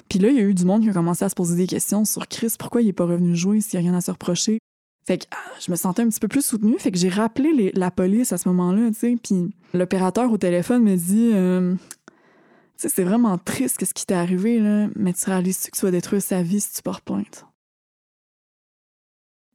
puis 0.09 0.19
là, 0.19 0.29
il 0.29 0.35
y 0.35 0.39
a 0.39 0.43
eu 0.43 0.53
du 0.53 0.65
monde 0.65 0.81
qui 0.81 0.89
a 0.89 0.93
commencé 0.93 1.23
à 1.23 1.29
se 1.29 1.35
poser 1.35 1.55
des 1.55 1.67
questions 1.67 2.03
sur 2.03 2.27
Chris, 2.27 2.53
pourquoi 2.59 2.81
il 2.81 2.89
est 2.89 2.93
pas 2.93 3.05
revenu 3.05 3.35
jouer 3.35 3.61
s'il 3.61 3.75
y 3.75 3.77
a 3.77 3.79
rien 3.79 3.97
à 3.97 4.01
se 4.01 4.11
reprocher? 4.11 4.59
Fait 5.05 5.17
que 5.17 5.25
ah, 5.31 5.51
je 5.59 5.71
me 5.71 5.75
sentais 5.75 6.03
un 6.03 6.09
petit 6.09 6.19
peu 6.19 6.27
plus 6.27 6.45
soutenue, 6.45 6.77
fait 6.77 6.91
que 6.91 6.97
j'ai 6.97 7.09
rappelé 7.09 7.71
la 7.75 7.89
police 7.89 8.33
à 8.33 8.37
ce 8.37 8.47
moment-là, 8.49 8.89
tu 8.91 8.99
sais, 8.99 9.17
puis 9.21 9.49
l'opérateur 9.73 10.31
au 10.31 10.37
téléphone 10.37 10.83
me 10.83 10.95
dit 10.95 11.31
euh, 11.33 11.73
Tu 11.73 11.79
sais, 12.77 12.89
c'est 12.89 13.03
vraiment 13.03 13.37
triste 13.39 13.83
ce 13.83 13.93
qui 13.93 14.05
t'est 14.05 14.13
arrivé, 14.13 14.61
mais 14.95 15.13
tu 15.13 15.25
réalises 15.29 15.69
que 15.69 15.77
tu 15.77 15.85
vas 15.85 15.91
détruire 15.91 16.21
sa 16.21 16.43
vie 16.43 16.61
si 16.61 16.73
tu 16.73 16.81
portes 16.83 17.03
plainte? 17.03 17.45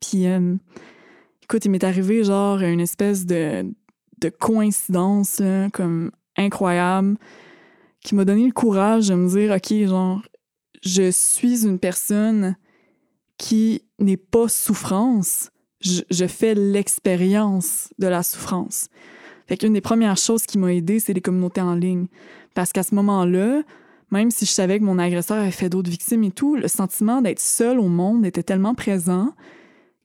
Puis, 0.00 0.26
euh, 0.26 0.56
écoute, 1.42 1.64
il 1.64 1.70
m'est 1.70 1.84
arrivé 1.84 2.24
genre 2.24 2.60
une 2.60 2.80
espèce 2.80 3.24
de, 3.24 3.72
de 4.18 4.28
coïncidence, 4.28 5.40
comme 5.72 6.10
incroyable, 6.36 7.16
qui 8.02 8.14
m'a 8.14 8.24
donné 8.24 8.46
le 8.46 8.52
courage 8.52 9.08
de 9.08 9.14
me 9.14 9.28
dire 9.28 9.52
Ok, 9.54 9.72
genre, 9.88 10.22
je 10.82 11.10
suis 11.10 11.64
une 11.64 11.78
personne 11.78 12.56
qui 13.38 13.82
n'est 13.98 14.16
pas 14.16 14.48
souffrance, 14.48 15.50
je, 15.80 16.26
fais 16.26 16.54
l'expérience 16.54 17.88
de 17.98 18.06
la 18.06 18.22
souffrance. 18.22 18.88
Fait 19.46 19.56
qu'une 19.56 19.74
des 19.74 19.80
premières 19.80 20.16
choses 20.16 20.44
qui 20.44 20.58
m'a 20.58 20.72
aidé, 20.72 21.00
c'est 21.00 21.12
les 21.12 21.20
communautés 21.20 21.60
en 21.60 21.74
ligne. 21.74 22.06
Parce 22.54 22.72
qu'à 22.72 22.82
ce 22.82 22.94
moment-là, 22.94 23.62
même 24.10 24.30
si 24.30 24.46
je 24.46 24.50
savais 24.50 24.78
que 24.78 24.84
mon 24.84 24.98
agresseur 24.98 25.38
avait 25.38 25.50
fait 25.50 25.68
d'autres 25.68 25.90
victimes 25.90 26.24
et 26.24 26.30
tout, 26.30 26.56
le 26.56 26.68
sentiment 26.68 27.20
d'être 27.20 27.40
seul 27.40 27.78
au 27.78 27.88
monde 27.88 28.24
était 28.24 28.42
tellement 28.42 28.74
présent 28.74 29.34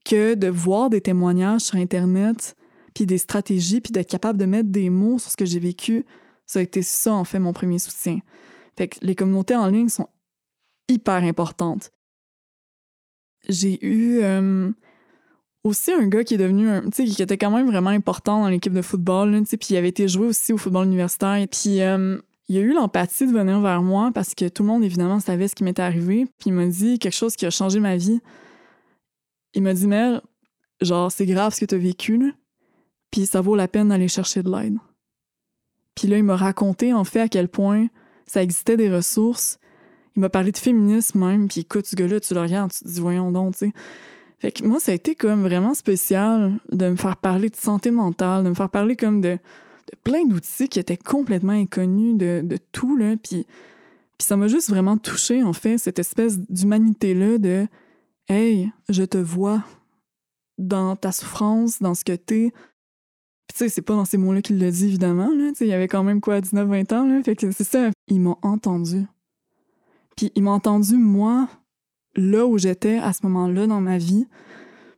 que 0.04 0.34
de 0.34 0.48
voir 0.48 0.90
des 0.90 1.00
témoignages 1.00 1.62
sur 1.62 1.76
Internet, 1.76 2.56
puis 2.94 3.06
des 3.06 3.18
stratégies, 3.18 3.80
puis 3.80 3.92
d'être 3.92 4.10
capable 4.10 4.38
de 4.38 4.44
mettre 4.44 4.68
des 4.68 4.90
mots 4.90 5.18
sur 5.18 5.30
ce 5.30 5.36
que 5.36 5.44
j'ai 5.46 5.60
vécu, 5.60 6.04
ça 6.46 6.58
a 6.58 6.62
été 6.62 6.82
ça, 6.82 7.14
en 7.14 7.24
fait, 7.24 7.38
mon 7.38 7.52
premier 7.52 7.78
soutien. 7.78 8.18
Fait 8.76 8.88
que 8.88 8.98
les 9.00 9.14
communautés 9.14 9.56
en 9.56 9.66
ligne 9.66 9.88
sont 9.88 10.08
hyper 10.88 11.22
importantes 11.22 11.90
j'ai 13.48 13.84
eu 13.84 14.20
euh, 14.22 14.70
aussi 15.64 15.92
un 15.92 16.06
gars 16.06 16.24
qui 16.24 16.34
est 16.34 16.38
devenu 16.38 16.68
un, 16.68 16.90
qui 16.90 17.22
était 17.22 17.38
quand 17.38 17.50
même 17.50 17.66
vraiment 17.66 17.90
important 17.90 18.42
dans 18.42 18.48
l'équipe 18.48 18.72
de 18.72 18.82
football, 18.82 19.38
tu 19.42 19.50
sais, 19.50 19.56
puis 19.56 19.68
il 19.70 19.76
avait 19.76 19.88
été 19.88 20.08
joué 20.08 20.26
aussi 20.26 20.52
au 20.52 20.58
football 20.58 20.86
universitaire. 20.86 21.46
Puis 21.50 21.80
euh, 21.82 22.18
il 22.48 22.56
a 22.58 22.60
eu 22.60 22.72
l'empathie 22.72 23.26
de 23.26 23.32
venir 23.32 23.60
vers 23.60 23.82
moi 23.82 24.10
parce 24.12 24.34
que 24.34 24.48
tout 24.48 24.62
le 24.62 24.68
monde, 24.68 24.84
évidemment, 24.84 25.20
savait 25.20 25.48
ce 25.48 25.54
qui 25.54 25.64
m'était 25.64 25.82
arrivé. 25.82 26.26
Puis 26.38 26.50
il 26.50 26.52
m'a 26.52 26.66
dit 26.66 26.98
quelque 26.98 27.14
chose 27.14 27.36
qui 27.36 27.46
a 27.46 27.50
changé 27.50 27.80
ma 27.80 27.96
vie. 27.96 28.20
Il 29.54 29.62
m'a 29.62 29.74
dit, 29.74 29.86
Mel, 29.86 30.22
genre, 30.80 31.12
c'est 31.12 31.26
grave 31.26 31.54
ce 31.54 31.60
que 31.60 31.66
tu 31.66 31.74
as 31.74 31.78
vécu, 31.78 32.34
puis 33.10 33.26
ça 33.26 33.40
vaut 33.40 33.54
la 33.54 33.68
peine 33.68 33.88
d'aller 33.88 34.08
chercher 34.08 34.42
de 34.42 34.50
l'aide. 34.50 34.76
Puis 35.94 36.08
là, 36.08 36.16
il 36.16 36.24
m'a 36.24 36.36
raconté, 36.36 36.92
en 36.92 37.04
fait, 37.04 37.20
à 37.20 37.28
quel 37.28 37.48
point 37.48 37.88
ça 38.26 38.42
existait 38.42 38.76
des 38.76 38.90
ressources, 38.90 39.58
il 40.16 40.20
m'a 40.20 40.28
parlé 40.28 40.52
de 40.52 40.58
féminisme 40.58 41.24
même, 41.24 41.48
puis 41.48 41.60
écoute, 41.60 41.86
ce 41.86 41.96
gars-là, 41.96 42.20
tu 42.20 42.34
le 42.34 42.40
regardes, 42.40 42.72
tu 42.72 42.80
te 42.80 42.88
dis, 42.88 43.00
voyons 43.00 43.30
donc, 43.32 43.54
tu 43.56 43.66
sais. 43.66 43.72
Fait 44.38 44.50
que 44.50 44.64
moi, 44.64 44.80
ça 44.80 44.90
a 44.90 44.94
été 44.94 45.14
comme 45.14 45.42
vraiment 45.42 45.72
spécial 45.72 46.58
de 46.72 46.88
me 46.90 46.96
faire 46.96 47.16
parler 47.16 47.48
de 47.48 47.56
santé 47.56 47.92
mentale, 47.92 48.42
de 48.42 48.48
me 48.48 48.54
faire 48.54 48.70
parler 48.70 48.96
comme 48.96 49.20
de, 49.20 49.34
de 49.34 49.96
plein 50.02 50.24
d'outils 50.26 50.68
qui 50.68 50.80
étaient 50.80 50.96
complètement 50.96 51.52
inconnus 51.52 52.16
de, 52.16 52.40
de 52.42 52.58
tout, 52.72 52.96
là. 52.96 53.16
Puis, 53.16 53.46
puis 54.18 54.26
ça 54.26 54.36
m'a 54.36 54.48
juste 54.48 54.68
vraiment 54.68 54.98
touché, 54.98 55.42
en 55.42 55.52
fait, 55.52 55.78
cette 55.78 55.98
espèce 55.98 56.38
d'humanité-là 56.38 57.38
de 57.38 57.66
Hey, 58.28 58.70
je 58.88 59.02
te 59.02 59.18
vois 59.18 59.62
dans 60.58 60.96
ta 60.96 61.12
souffrance, 61.12 61.80
dans 61.80 61.94
ce 61.94 62.04
que 62.04 62.12
t'es. 62.12 62.52
Puis 63.46 63.56
tu 63.56 63.58
sais, 63.58 63.68
c'est 63.68 63.82
pas 63.82 63.94
dans 63.94 64.04
ces 64.04 64.16
mots-là 64.16 64.42
qu'il 64.42 64.58
l'a 64.58 64.70
dit, 64.70 64.86
évidemment, 64.86 65.28
là. 65.28 65.50
Tu 65.50 65.56
sais, 65.56 65.66
il 65.66 65.70
y 65.70 65.74
avait 65.74 65.88
quand 65.88 66.04
même, 66.04 66.20
quoi, 66.20 66.40
19-20 66.40 66.94
ans, 66.94 67.06
là. 67.06 67.22
Fait 67.22 67.36
que 67.36 67.50
c'est 67.50 67.64
ça. 67.64 67.90
Ils 68.08 68.20
m'ont 68.20 68.38
entendu. 68.42 69.04
Puis 70.16 70.32
il 70.34 70.42
m'a 70.42 70.52
entendu, 70.52 70.96
moi, 70.96 71.48
là 72.14 72.46
où 72.46 72.58
j'étais 72.58 72.98
à 72.98 73.12
ce 73.12 73.20
moment-là 73.24 73.66
dans 73.66 73.80
ma 73.80 73.98
vie. 73.98 74.26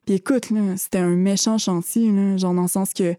Puis 0.06 0.16
écoute, 0.16 0.48
c'était 0.76 0.98
un 0.98 1.14
méchant 1.14 1.58
chantier, 1.58 2.10
là, 2.10 2.36
genre 2.36 2.54
dans 2.54 2.62
le 2.62 2.68
sens 2.68 2.92
que, 2.92 3.12
tu 3.12 3.18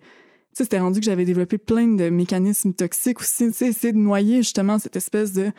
sais, 0.53 0.63
c'était 0.63 0.79
rendu 0.79 0.99
que 0.99 1.05
j'avais 1.05 1.25
développé 1.25 1.57
plein 1.57 1.87
de 1.87 2.09
mécanismes 2.09 2.73
toxiques 2.73 3.21
aussi, 3.21 3.47
tu 3.47 3.53
sais, 3.53 3.67
essayer 3.67 3.93
de 3.93 3.97
noyer 3.97 4.37
justement 4.37 4.77
cette 4.77 4.95
espèce 4.95 5.33
de 5.33 5.51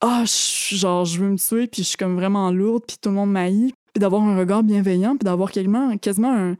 ah, 0.00 0.24
genre, 0.26 1.04
je 1.04 1.20
veux 1.20 1.30
me 1.30 1.38
tuer, 1.38 1.66
puis 1.66 1.82
je 1.82 1.88
suis 1.88 1.96
comme 1.96 2.16
vraiment 2.16 2.50
lourde, 2.50 2.84
puis 2.86 2.96
tout 3.00 3.08
le 3.08 3.14
monde 3.14 3.32
m'haït. 3.32 3.72
Puis 3.94 4.00
d'avoir 4.00 4.22
un 4.22 4.36
regard 4.36 4.62
bienveillant, 4.62 5.16
puis 5.16 5.24
d'avoir 5.24 5.50
quasiment, 5.50 5.96
quasiment 5.96 6.32
un, 6.32 6.56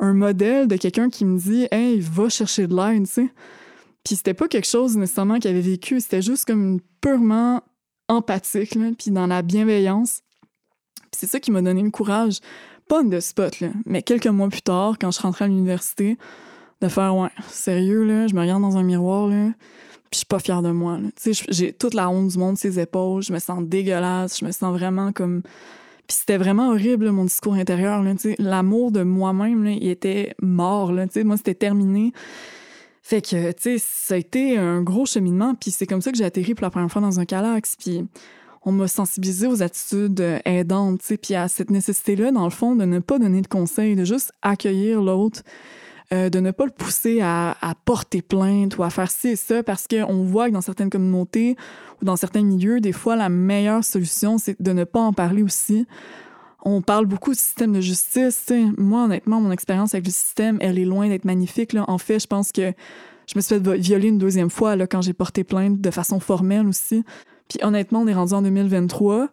un 0.00 0.14
modèle 0.14 0.66
de 0.66 0.76
quelqu'un 0.76 1.10
qui 1.10 1.24
me 1.24 1.38
dit 1.38 1.68
Hey, 1.70 2.00
va 2.00 2.28
chercher 2.28 2.66
de 2.66 2.74
l'aide, 2.74 3.06
tu 3.06 3.12
sais. 3.12 3.28
Puis 4.04 4.16
c'était 4.16 4.34
pas 4.34 4.48
quelque 4.48 4.66
chose 4.66 4.96
nécessairement 4.96 5.38
qu'il 5.38 5.50
avait 5.50 5.60
vécu, 5.60 6.00
c'était 6.00 6.22
juste 6.22 6.44
comme 6.44 6.80
purement 7.00 7.62
empathique, 8.16 8.78
puis 8.98 9.10
dans 9.10 9.26
la 9.26 9.42
bienveillance. 9.42 10.22
c'est 11.12 11.26
ça 11.26 11.40
qui 11.40 11.50
m'a 11.50 11.62
donné 11.62 11.82
le 11.82 11.90
courage, 11.90 12.38
pas 12.88 13.02
de 13.02 13.20
spot, 13.20 13.60
là, 13.60 13.68
mais 13.86 14.02
quelques 14.02 14.26
mois 14.26 14.48
plus 14.48 14.62
tard, 14.62 14.96
quand 15.00 15.10
je 15.10 15.20
rentrais 15.20 15.46
à 15.46 15.48
l'université, 15.48 16.16
de 16.80 16.88
faire 16.88 17.16
ouais, 17.16 17.30
sérieux, 17.48 18.04
là, 18.04 18.26
je 18.26 18.34
me 18.34 18.40
regarde 18.40 18.62
dans 18.62 18.76
un 18.76 18.82
miroir, 18.82 19.28
là, 19.28 19.52
puis 20.12 20.16
je 20.16 20.18
suis 20.18 20.26
pas 20.26 20.40
fière 20.40 20.60
de 20.60 20.70
moi. 20.70 20.98
J'ai 21.48 21.72
toute 21.72 21.94
la 21.94 22.10
honte 22.10 22.28
du 22.28 22.38
monde 22.38 22.58
ses 22.58 22.78
épaules, 22.78 23.22
je 23.22 23.32
me 23.32 23.38
sens 23.38 23.64
dégueulasse, 23.64 24.40
je 24.40 24.44
me 24.44 24.52
sens 24.52 24.70
vraiment 24.76 25.10
comme. 25.10 25.40
Puis 26.06 26.18
c'était 26.18 26.36
vraiment 26.36 26.68
horrible, 26.68 27.10
mon 27.12 27.24
discours 27.24 27.54
intérieur. 27.54 28.04
L'amour 28.38 28.92
de 28.92 29.04
moi-même, 29.04 29.64
il 29.64 29.88
était 29.88 30.34
mort. 30.42 30.92
Là, 30.92 31.06
moi, 31.24 31.38
c'était 31.38 31.54
terminé. 31.54 32.12
Fait 33.02 33.20
que, 33.20 33.50
tu 33.50 33.62
sais, 33.62 33.78
ça 33.78 34.14
a 34.14 34.16
été 34.16 34.56
un 34.56 34.80
gros 34.80 35.06
cheminement, 35.06 35.56
puis 35.56 35.72
c'est 35.72 35.86
comme 35.86 36.00
ça 36.00 36.12
que 36.12 36.16
j'ai 36.16 36.24
atterri 36.24 36.54
pour 36.54 36.62
la 36.62 36.70
première 36.70 36.90
fois 36.90 37.02
dans 37.02 37.18
un 37.18 37.24
calax, 37.24 37.74
puis 37.76 38.06
on 38.64 38.70
m'a 38.70 38.86
sensibilisé 38.86 39.48
aux 39.48 39.60
attitudes 39.60 40.24
aidantes, 40.44 41.00
tu 41.00 41.06
sais, 41.06 41.16
puis 41.16 41.34
à 41.34 41.48
cette 41.48 41.70
nécessité-là, 41.70 42.30
dans 42.30 42.44
le 42.44 42.50
fond, 42.50 42.76
de 42.76 42.84
ne 42.84 43.00
pas 43.00 43.18
donner 43.18 43.42
de 43.42 43.48
conseils, 43.48 43.96
de 43.96 44.04
juste 44.04 44.32
accueillir 44.40 45.02
l'autre, 45.02 45.42
euh, 46.12 46.30
de 46.30 46.38
ne 46.38 46.52
pas 46.52 46.64
le 46.64 46.70
pousser 46.70 47.20
à, 47.22 47.56
à, 47.60 47.74
porter 47.74 48.22
plainte 48.22 48.78
ou 48.78 48.84
à 48.84 48.90
faire 48.90 49.10
ci 49.10 49.28
et 49.28 49.36
ça, 49.36 49.64
parce 49.64 49.88
qu'on 49.88 50.22
voit 50.22 50.48
que 50.48 50.54
dans 50.54 50.60
certaines 50.60 50.90
communautés 50.90 51.56
ou 52.00 52.04
dans 52.04 52.16
certains 52.16 52.42
milieux, 52.42 52.80
des 52.80 52.92
fois, 52.92 53.16
la 53.16 53.28
meilleure 53.28 53.82
solution, 53.82 54.38
c'est 54.38 54.60
de 54.62 54.72
ne 54.72 54.84
pas 54.84 55.00
en 55.00 55.12
parler 55.12 55.42
aussi, 55.42 55.86
on 56.62 56.80
parle 56.80 57.06
beaucoup 57.06 57.32
du 57.32 57.38
système 57.38 57.72
de 57.72 57.80
justice. 57.80 58.52
Moi, 58.78 59.04
honnêtement, 59.04 59.40
mon 59.40 59.50
expérience 59.50 59.94
avec 59.94 60.06
le 60.06 60.12
système, 60.12 60.58
elle 60.60 60.78
est 60.78 60.84
loin 60.84 61.08
d'être 61.08 61.24
magnifique. 61.24 61.76
En 61.86 61.98
fait, 61.98 62.20
je 62.20 62.26
pense 62.26 62.52
que 62.52 62.72
je 63.26 63.34
me 63.36 63.40
suis 63.40 63.56
fait 63.56 63.76
violer 63.78 64.08
une 64.08 64.18
deuxième 64.18 64.50
fois 64.50 64.76
là, 64.76 64.86
quand 64.86 65.02
j'ai 65.02 65.12
porté 65.12 65.44
plainte 65.44 65.80
de 65.80 65.90
façon 65.90 66.20
formelle 66.20 66.66
aussi. 66.66 67.04
Puis 67.48 67.58
honnêtement, 67.62 68.00
on 68.00 68.06
est 68.06 68.14
rendu 68.14 68.32
en 68.32 68.42
2023. 68.42 69.28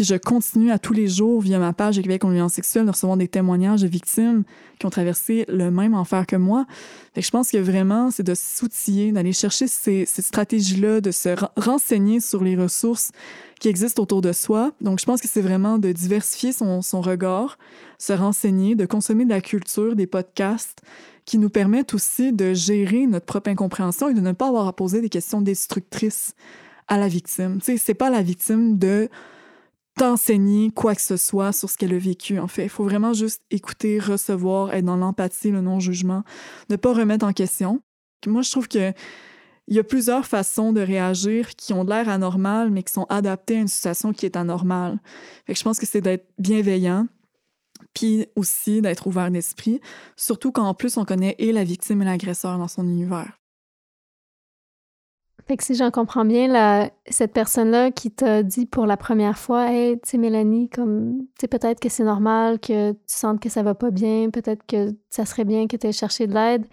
Puis 0.00 0.06
je 0.06 0.14
continue 0.14 0.70
à 0.70 0.78
tous 0.78 0.94
les 0.94 1.08
jours, 1.08 1.42
via 1.42 1.58
ma 1.58 1.74
page 1.74 2.00
Québec 2.00 2.24
en 2.24 2.48
sexuelle, 2.48 2.86
de 2.86 2.90
recevoir 2.90 3.18
des 3.18 3.28
témoignages 3.28 3.82
de 3.82 3.86
victimes 3.86 4.44
qui 4.78 4.86
ont 4.86 4.88
traversé 4.88 5.44
le 5.46 5.70
même 5.70 5.92
enfer 5.92 6.26
que 6.26 6.36
moi. 6.36 6.64
Fait 7.14 7.20
je 7.20 7.30
pense 7.30 7.50
que 7.50 7.58
vraiment, 7.58 8.10
c'est 8.10 8.22
de 8.22 8.34
s'outiller, 8.34 9.12
d'aller 9.12 9.34
chercher 9.34 9.66
ces, 9.66 10.06
ces 10.06 10.22
stratégies-là, 10.22 11.02
de 11.02 11.10
se 11.10 11.36
renseigner 11.60 12.20
sur 12.20 12.42
les 12.42 12.56
ressources 12.56 13.10
qui 13.60 13.68
existent 13.68 14.02
autour 14.02 14.22
de 14.22 14.32
soi. 14.32 14.72
Donc, 14.80 15.00
je 15.00 15.04
pense 15.04 15.20
que 15.20 15.28
c'est 15.28 15.42
vraiment 15.42 15.76
de 15.76 15.92
diversifier 15.92 16.52
son, 16.52 16.80
son 16.80 17.02
regard, 17.02 17.58
se 17.98 18.14
renseigner, 18.14 18.76
de 18.76 18.86
consommer 18.86 19.26
de 19.26 19.30
la 19.30 19.42
culture, 19.42 19.96
des 19.96 20.06
podcasts 20.06 20.80
qui 21.26 21.36
nous 21.36 21.50
permettent 21.50 21.92
aussi 21.92 22.32
de 22.32 22.54
gérer 22.54 23.06
notre 23.06 23.26
propre 23.26 23.50
incompréhension 23.50 24.08
et 24.08 24.14
de 24.14 24.20
ne 24.20 24.32
pas 24.32 24.48
avoir 24.48 24.66
à 24.66 24.72
poser 24.72 25.02
des 25.02 25.10
questions 25.10 25.42
destructrices 25.42 26.32
à 26.88 26.96
la 26.96 27.06
victime. 27.06 27.58
Tu 27.58 27.72
sais, 27.72 27.76
c'est 27.76 27.92
pas 27.92 28.08
la 28.08 28.22
victime 28.22 28.78
de 28.78 29.10
t'enseigner 29.96 30.70
quoi 30.70 30.94
que 30.94 31.02
ce 31.02 31.16
soit 31.16 31.52
sur 31.52 31.68
ce 31.68 31.76
qu'elle 31.76 31.94
a 31.94 31.98
vécu, 31.98 32.38
en 32.38 32.48
fait. 32.48 32.64
Il 32.64 32.68
faut 32.68 32.84
vraiment 32.84 33.12
juste 33.12 33.42
écouter, 33.50 33.98
recevoir, 33.98 34.72
être 34.72 34.84
dans 34.84 34.96
l'empathie, 34.96 35.50
le 35.50 35.60
non-jugement, 35.60 36.22
ne 36.68 36.76
pas 36.76 36.92
remettre 36.92 37.26
en 37.26 37.32
question. 37.32 37.82
Moi, 38.26 38.42
je 38.42 38.50
trouve 38.50 38.68
que 38.68 38.92
il 39.68 39.76
y 39.76 39.78
a 39.78 39.84
plusieurs 39.84 40.26
façons 40.26 40.72
de 40.72 40.80
réagir 40.80 41.54
qui 41.54 41.72
ont 41.72 41.84
l'air 41.84 42.08
anormales, 42.08 42.70
mais 42.70 42.82
qui 42.82 42.92
sont 42.92 43.06
adaptées 43.08 43.56
à 43.56 43.60
une 43.60 43.68
situation 43.68 44.12
qui 44.12 44.26
est 44.26 44.36
anormale. 44.36 44.98
Fait 45.46 45.54
je 45.54 45.62
pense 45.62 45.78
que 45.78 45.86
c'est 45.86 46.00
d'être 46.00 46.26
bienveillant, 46.38 47.06
puis 47.94 48.26
aussi 48.34 48.82
d'être 48.82 49.06
ouvert 49.06 49.30
d'esprit, 49.30 49.80
surtout 50.16 50.50
quand 50.50 50.64
en 50.64 50.74
plus 50.74 50.96
on 50.96 51.04
connaît 51.04 51.36
et 51.38 51.52
la 51.52 51.62
victime 51.62 52.02
et 52.02 52.04
l'agresseur 52.04 52.58
dans 52.58 52.68
son 52.68 52.84
univers. 52.84 53.39
Fait 55.50 55.56
que 55.56 55.64
si 55.64 55.74
j'en 55.74 55.90
comprends 55.90 56.24
bien, 56.24 56.88
cette 57.08 57.32
personne-là 57.32 57.90
qui 57.90 58.12
t'a 58.12 58.44
dit 58.44 58.66
pour 58.66 58.86
la 58.86 58.96
première 58.96 59.36
fois, 59.36 59.72
hey, 59.72 59.94
tu 59.94 60.10
sais, 60.10 60.16
Mélanie, 60.16 60.68
comme, 60.68 61.24
tu 61.40 61.48
peut-être 61.48 61.80
que 61.80 61.88
c'est 61.88 62.04
normal 62.04 62.60
que 62.60 62.92
tu 62.92 62.98
sentes 63.08 63.40
que 63.40 63.48
ça 63.48 63.64
va 63.64 63.74
pas 63.74 63.90
bien, 63.90 64.30
peut-être 64.30 64.64
que 64.64 64.94
ça 65.08 65.26
serait 65.26 65.44
bien 65.44 65.66
que 65.66 65.76
tu 65.76 65.88
aies 65.88 65.92
cherché 65.92 66.28
de 66.28 66.34
l'aide. 66.34 66.66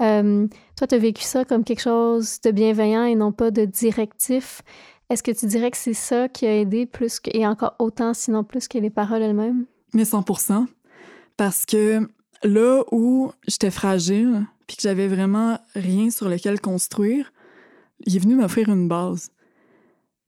Euh, 0.00 0.46
toi, 0.76 0.86
tu 0.86 0.94
as 0.94 0.98
vécu 0.98 1.24
ça 1.24 1.44
comme 1.44 1.64
quelque 1.64 1.80
chose 1.80 2.40
de 2.42 2.52
bienveillant 2.52 3.06
et 3.06 3.16
non 3.16 3.32
pas 3.32 3.50
de 3.50 3.64
directif. 3.64 4.62
Est-ce 5.10 5.24
que 5.24 5.32
tu 5.32 5.46
dirais 5.46 5.72
que 5.72 5.76
c'est 5.76 5.92
ça 5.92 6.28
qui 6.28 6.46
a 6.46 6.56
aidé 6.56 6.86
plus 6.86 7.18
et 7.26 7.44
encore 7.44 7.74
autant, 7.80 8.14
sinon 8.14 8.44
plus 8.44 8.68
que 8.68 8.78
les 8.78 8.90
paroles 8.90 9.22
elles-mêmes? 9.22 9.64
Mais 9.94 10.04
100 10.04 10.24
Parce 11.36 11.66
que 11.66 12.08
là 12.44 12.84
où 12.92 13.32
j'étais 13.48 13.72
fragile, 13.72 14.46
puis 14.68 14.76
que 14.76 14.82
j'avais 14.82 15.08
vraiment 15.08 15.58
rien 15.74 16.10
sur 16.10 16.28
lequel 16.28 16.60
construire, 16.60 17.32
il 18.06 18.16
est 18.16 18.18
venu 18.18 18.34
m'offrir 18.34 18.68
une 18.68 18.88
base. 18.88 19.30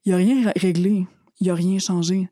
Il 0.04 0.12
a 0.12 0.16
rien 0.16 0.52
réglé, 0.56 1.06
il 1.40 1.50
a 1.50 1.54
rien 1.54 1.78
changé. 1.78 2.28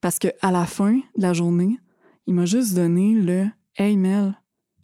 Parce 0.00 0.18
que 0.18 0.28
à 0.40 0.50
la 0.50 0.66
fin 0.66 0.96
de 1.16 1.22
la 1.22 1.32
journée, 1.32 1.78
il 2.26 2.34
m'a 2.34 2.46
juste 2.46 2.74
donné 2.74 3.14
le 3.14 3.46
Hey 3.76 3.96
Mel, 3.96 4.34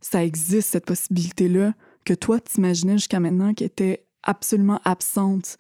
ça 0.01 0.25
existe 0.25 0.71
cette 0.71 0.87
possibilité-là 0.87 1.75
que 2.05 2.15
toi 2.15 2.41
t'imaginais 2.41 2.95
jusqu'à 2.95 3.21
maintenant 3.21 3.55
qui 3.55 3.65
était 3.65 4.05
absolument 4.23 4.81
absente 4.85 5.57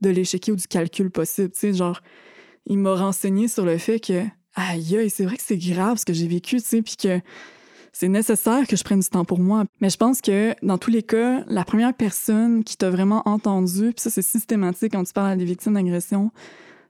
de 0.00 0.10
l'échiquier 0.10 0.52
ou 0.52 0.56
du 0.56 0.66
calcul 0.66 1.10
possible. 1.10 1.50
Tu 1.50 1.58
sais, 1.58 1.74
genre, 1.74 2.00
il 2.66 2.78
m'a 2.78 2.94
renseigné 2.94 3.48
sur 3.48 3.64
le 3.64 3.78
fait 3.78 4.00
que, 4.00 4.24
aïe, 4.54 5.10
c'est 5.10 5.24
vrai 5.24 5.36
que 5.36 5.42
c'est 5.42 5.58
grave 5.58 5.98
ce 5.98 6.04
que 6.04 6.12
j'ai 6.12 6.28
vécu, 6.28 6.56
tu 6.56 6.66
sais, 6.66 6.82
puis 6.82 6.96
que 6.96 7.20
c'est 7.92 8.08
nécessaire 8.08 8.66
que 8.66 8.76
je 8.76 8.84
prenne 8.84 9.00
du 9.00 9.08
temps 9.08 9.24
pour 9.24 9.38
moi. 9.38 9.64
Mais 9.80 9.90
je 9.90 9.96
pense 9.96 10.20
que 10.20 10.54
dans 10.64 10.78
tous 10.78 10.90
les 10.90 11.02
cas, 11.02 11.44
la 11.46 11.64
première 11.64 11.94
personne 11.94 12.64
qui 12.64 12.76
t'a 12.76 12.90
vraiment 12.90 13.22
entendu, 13.26 13.92
puis 13.92 14.00
ça 14.00 14.10
c'est 14.10 14.22
systématique 14.22 14.92
quand 14.92 15.04
tu 15.04 15.12
parles 15.12 15.32
à 15.32 15.36
des 15.36 15.44
victimes 15.44 15.74
d'agression, 15.74 16.30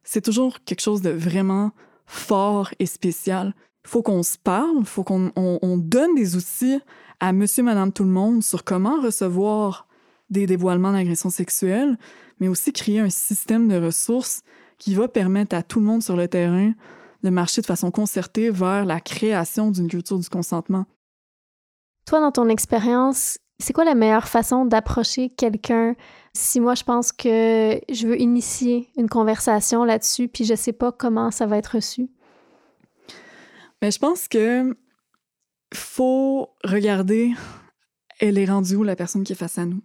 c'est 0.05 0.21
toujours 0.21 0.63
quelque 0.65 0.81
chose 0.81 1.03
de 1.03 1.11
vraiment 1.11 1.73
fort 2.07 2.71
et 2.79 2.87
spécial. 2.87 3.55
Il 3.85 3.91
faut 3.91 4.03
qu'on 4.03 4.23
se 4.23 4.39
parle, 4.39 4.77
il 4.79 4.87
faut 4.87 5.03
qu'on 5.03 5.33
on, 5.35 5.77
donne 5.77 6.15
des 6.15 6.37
outils 6.37 6.79
à 7.19 7.33
monsieur, 7.33 7.63
madame, 7.63 7.93
tout 7.93 8.05
le 8.05 8.11
monde 8.11 8.43
sur 8.43 8.65
comment 8.65 9.01
recevoir 9.01 9.89
des 10.31 10.47
dévoilements 10.47 10.93
d'agression 10.93 11.31
sexuelle, 11.31 11.99
mais 12.39 12.49
aussi 12.49 12.73
créer 12.73 13.01
un 13.01 13.11
système 13.11 13.69
de 13.69 13.77
ressources 13.77 14.43
qui 14.79 14.95
va 14.95 15.09
permettre 15.09 15.55
à 15.55 15.63
tout 15.63 15.81
le 15.81 15.87
monde 15.87 16.03
sur 16.03 16.17
le 16.17 16.29
terrain 16.29 16.73
de 17.23 17.31
marcher 17.31 17.61
de 17.61 17.67
façon 17.67 17.91
concertée 17.91 18.51
vers 18.51 18.85
la 18.85 19.01
création 19.01 19.71
d'une 19.71 19.89
culture 19.89 20.19
du 20.19 20.29
consentement. 20.29 20.87
Toi, 22.07 22.21
dans 22.21 22.33
ton 22.33 22.49
expérience, 22.49 23.39
c'est 23.59 23.73
quoi 23.73 23.85
la 23.85 23.95
meilleure 23.95 24.29
façon 24.29 24.65
d'approcher 24.65 25.31
quelqu'un? 25.31 25.95
Si 26.35 26.61
moi 26.61 26.75
je 26.75 26.83
pense 26.83 27.13
que 27.13 27.81
je 27.89 28.07
veux 28.07 28.21
initier 28.21 28.89
une 28.97 29.09
conversation 29.09 29.85
là-dessus 29.85 30.29
puis 30.29 30.45
je 30.45 30.55
sais 30.55 30.73
pas 30.73 30.91
comment 30.91 31.31
ça 31.31 31.47
va 31.47 31.59
être 31.59 31.77
reçu? 31.77 32.11
Mais 33.81 33.89
ben, 33.89 33.93
je 33.93 33.99
pense 33.99 34.29
que 34.29 34.77
faut 35.75 36.51
regarder 36.65 37.33
elle 38.21 38.39
est 38.39 38.45
rendue 38.45 38.77
où 38.77 38.83
la 38.85 38.97
personne 38.97 39.25
qui 39.25 39.33
est 39.33 39.37
face 39.37 39.59
à 39.59 39.67
nous. 39.67 39.83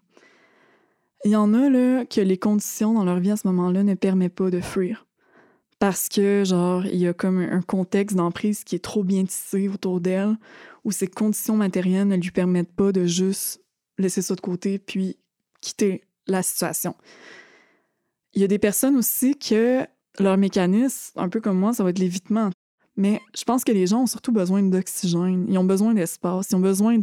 Il 1.26 1.32
y 1.32 1.36
en 1.36 1.54
a 1.56 1.70
là 1.70 2.06
que 2.06 2.22
les 2.22 2.38
conditions 2.38 2.94
dans 2.94 3.04
leur 3.04 3.20
vie 3.20 3.32
à 3.32 3.38
ce 3.38 3.48
moment-là 3.48 3.84
ne 3.84 3.96
permettent 3.96 4.36
pas 4.36 4.52
de 4.52 4.62
fuir 4.62 5.07
parce 5.80 6.10
que, 6.10 6.44
genre, 6.44 6.86
il 6.86 6.98
y 6.98 7.08
a 7.08 7.14
comme 7.14 7.40
un 7.40 7.62
contexte 7.62 8.16
d'emprise 8.16 8.64
qui 8.64 8.76
est 8.76 8.84
trop 8.84 9.04
bien 9.04 9.26
tissé 9.26 9.68
autour 9.68 10.02
d'elle, 10.02 10.36
où 10.84 10.92
ses 10.92 11.08
conditions 11.08 11.56
matérielles 11.56 12.08
ne 12.08 12.16
lui 12.16 12.32
permettent 12.32 12.74
pas 12.74 12.92
de 12.92 13.06
juste 13.06 13.62
laisser 13.98 14.22
ça 14.22 14.36
de 14.36 14.42
côté 14.42 14.80
puis 14.80 15.18
quitter 15.62 16.04
la 16.28 16.44
situation. 16.44 16.96
Il 18.34 18.42
y 18.42 18.44
a 18.44 18.48
des 18.48 18.60
personnes 18.60 18.98
aussi 18.98 19.38
que 19.38 19.86
leur 20.20 20.38
mécanisme, 20.38 21.20
un 21.20 21.30
peu 21.30 21.42
comme 21.42 21.60
moi, 21.60 21.74
ça 21.74 21.84
va 21.84 21.92
être 21.92 22.00
l'évitement. 22.00 22.50
Mais 22.96 23.22
je 23.36 23.44
pense 23.44 23.64
que 23.64 23.72
les 23.72 23.86
gens 23.86 24.02
ont 24.02 24.08
surtout 24.08 24.32
besoin 24.32 24.64
d'oxygène, 24.64 25.46
ils 25.48 25.58
ont 25.60 25.64
besoin 25.64 25.94
d'espace, 25.94 26.50
ils 26.50 26.56
ont 26.56 26.60
besoin 26.60 26.98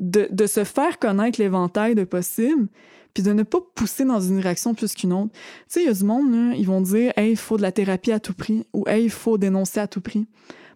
de, 0.00 0.28
de 0.30 0.46
se 0.46 0.64
faire 0.64 0.98
connaître 0.98 1.40
l'éventail 1.40 1.94
de 1.94 2.02
possibles, 2.02 2.68
puis 3.14 3.22
de 3.22 3.32
ne 3.32 3.42
pas 3.42 3.58
pousser 3.74 4.04
dans 4.04 4.20
une 4.20 4.38
réaction 4.38 4.74
plus 4.74 4.94
qu'une 4.94 5.12
autre. 5.12 5.32
Tu 5.32 5.40
sais, 5.68 5.82
il 5.82 5.86
y 5.86 5.90
a 5.90 5.94
du 5.94 6.04
monde, 6.04 6.32
là, 6.32 6.54
ils 6.56 6.66
vont 6.66 6.80
dire, 6.80 7.12
hey, 7.16 7.32
il 7.32 7.36
faut 7.36 7.56
de 7.56 7.62
la 7.62 7.72
thérapie 7.72 8.12
à 8.12 8.20
tout 8.20 8.34
prix, 8.34 8.66
ou 8.72 8.84
hey, 8.86 9.04
il 9.04 9.10
faut 9.10 9.38
dénoncer 9.38 9.80
à 9.80 9.86
tout 9.86 10.00
prix. 10.00 10.26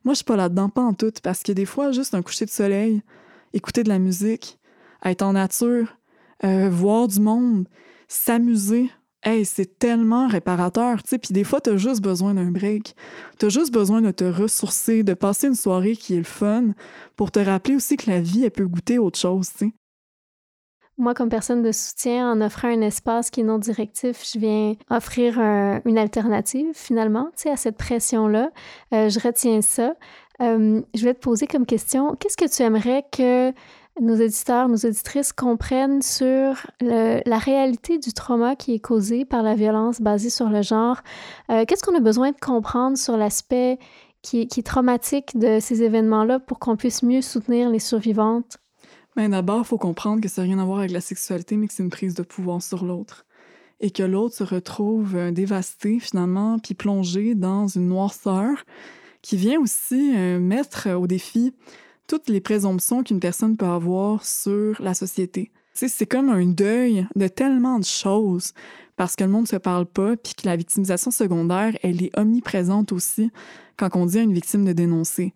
Moi, 0.05 0.15
je 0.15 0.17
suis 0.17 0.25
pas 0.25 0.37
là-dedans, 0.37 0.69
pas 0.69 0.83
en 0.83 0.95
tout, 0.95 1.13
parce 1.23 1.43
que 1.43 1.53
des 1.53 1.67
fois, 1.67 1.93
juste 1.93 2.15
un 2.15 2.23
coucher 2.23 2.45
de 2.45 2.51
soleil, 2.51 3.03
écouter 3.53 3.85
de 3.85 3.89
la 3.89 3.99
musique, 3.99 4.59
être 5.05 5.23
en 5.23 5.35
nature, 5.35 5.97
euh, 6.45 6.69
voir 6.71 7.07
du 7.09 7.21
monde, 7.21 7.69
s'amuser, 8.09 8.91
hey, 9.23 9.45
c'est 9.45 9.79
tellement 9.79 10.27
réparateur, 10.27 11.03
tu 11.03 11.11
sais. 11.11 11.19
Puis 11.19 11.33
des 11.33 11.45
fois, 11.45 11.61
t'as 11.61 11.77
juste 11.77 12.03
besoin 12.03 12.35
d'un 12.35 12.51
break. 12.51 12.97
T'as 13.39 13.49
juste 13.49 13.73
besoin 13.73 14.01
de 14.01 14.11
te 14.11 14.25
ressourcer, 14.25 15.03
de 15.03 15.15
passer 15.15 15.47
une 15.47 15.55
soirée 15.55 15.97
qui 15.97 16.15
est 16.15 16.19
le 16.19 16.25
fun, 16.25 16.75
pour 17.17 17.31
te 17.31 17.39
rappeler 17.39 17.77
aussi 17.77 17.97
que 17.97 18.11
la 18.11 18.21
vie, 18.21 18.45
elle 18.45 18.51
peut 18.51 18.67
goûter 18.67 18.99
autre 18.99 19.19
chose, 19.19 19.51
tu 19.57 19.67
sais. 19.67 19.73
Moi, 20.99 21.15
comme 21.15 21.31
personne 21.31 21.63
de 21.63 21.73
soutien, 21.73 22.31
en 22.31 22.41
offrant 22.43 22.69
un 22.69 22.83
espace 22.83 23.31
qui 23.31 23.41
est 23.41 23.45
non 23.45 23.59
directif, 23.59 24.25
je 24.31 24.39
viens 24.39 24.75
offrir 24.91 25.39
une 25.39 25.99
alternative 25.99 26.69
finalement 26.75 27.29
à 27.47 27.57
cette 27.57 27.77
pression-là. 27.77 28.51
Euh, 28.93 29.09
je 29.09 29.19
retiens 29.19 29.63
ça. 29.63 29.95
Euh, 30.41 30.81
je 30.95 31.05
vais 31.05 31.15
te 31.15 31.21
poser 31.21 31.47
comme 31.47 31.67
question, 31.67 32.17
qu'est-ce 32.17 32.37
que 32.37 32.49
tu 32.49 32.63
aimerais 32.63 33.05
que 33.13 33.53
nos 34.01 34.15
éditeurs, 34.15 34.69
nos 34.69 34.77
auditrices 34.77 35.33
comprennent 35.33 36.03
sur 36.03 36.67
la 36.81 37.39
réalité 37.39 37.99
du 37.99 38.13
trauma 38.13 38.57
qui 38.57 38.75
est 38.75 38.81
causé 38.81 39.25
par 39.25 39.43
la 39.43 39.55
violence 39.55 40.01
basée 40.01 40.31
sur 40.31 40.49
le 40.49 40.63
genre? 40.63 40.99
Euh, 41.51 41.65
qu'est-ce 41.67 41.83
qu'on 41.83 41.97
a 41.97 42.01
besoin 42.01 42.31
de 42.31 42.39
comprendre 42.41 42.97
sur 42.97 43.17
l'aspect 43.17 43.79
qui, 44.23 44.47
qui, 44.47 44.61
est 44.61 44.67
traumatique 44.67 45.37
de 45.39 45.59
ces 45.61 45.83
événements-là 45.83 46.39
pour 46.39 46.59
qu'on 46.59 46.77
puisse 46.77 47.03
mieux 47.03 47.23
soutenir 47.23 47.69
les 47.69 47.81
survivantes? 47.81 48.62
Mais 49.17 49.29
d'abord, 49.29 49.61
il 49.61 49.67
faut 49.67 49.79
comprendre 49.79 50.21
que 50.21 50.29
ça 50.29 50.43
n'a 50.43 50.49
rien 50.49 50.59
à 50.59 50.65
voir 50.65 50.81
avec 50.81 50.91
la 50.91 51.01
sexualité, 51.01 51.57
mais 51.57 51.69
que 51.69 51.75
c'est 51.75 51.83
une 51.83 51.91
prise 51.91 52.15
de 52.15 52.23
pouvoir 52.23 52.63
sur 52.63 52.85
l'autre. 52.85 53.27
Et 53.81 53.91
que 53.91 54.03
l'autre 54.03 54.35
se 54.35 54.45
retrouve 54.45 55.17
euh, 55.17 55.31
dévasté, 55.33 55.99
finalement, 55.99 56.59
puis 56.59 56.75
plongé 56.75 57.35
dans 57.35 57.67
une 57.67 57.89
noirceur 57.89 58.65
qui 59.21 59.37
vient 59.37 59.61
aussi 59.61 60.15
euh, 60.17 60.39
mettre 60.39 60.91
au 60.91 61.07
défi 61.07 61.53
toutes 62.07 62.29
les 62.29 62.41
présomptions 62.41 63.03
qu'une 63.03 63.21
personne 63.21 63.57
peut 63.57 63.67
avoir 63.67 64.25
sur 64.25 64.81
la 64.81 64.95
société. 64.95 65.51
C'est 65.75 66.07
comme 66.07 66.29
un 66.29 66.45
deuil 66.45 67.07
de 67.17 67.29
tellement 67.29 67.79
de 67.79 67.85
choses 67.85 68.53
parce 68.97 69.17
que 69.17 69.25
le 69.25 69.31
monde 69.31 69.43
ne 69.43 69.49
se 69.49 69.57
parle 69.57 69.87
pas, 69.87 70.17
puis 70.17 70.35
que 70.35 70.47
la 70.47 70.57
victimisation 70.57 71.11
secondaire, 71.11 71.77
elle 71.83 72.03
est 72.03 72.17
omniprésente 72.19 72.93
aussi 72.93 73.31
quand 73.77 73.89
on 73.97 74.07
dit 74.07 74.19
à 74.19 74.23
une 74.23 74.35
victime 74.35 74.65
de 74.65 74.73
dénoncer. 74.73 75.33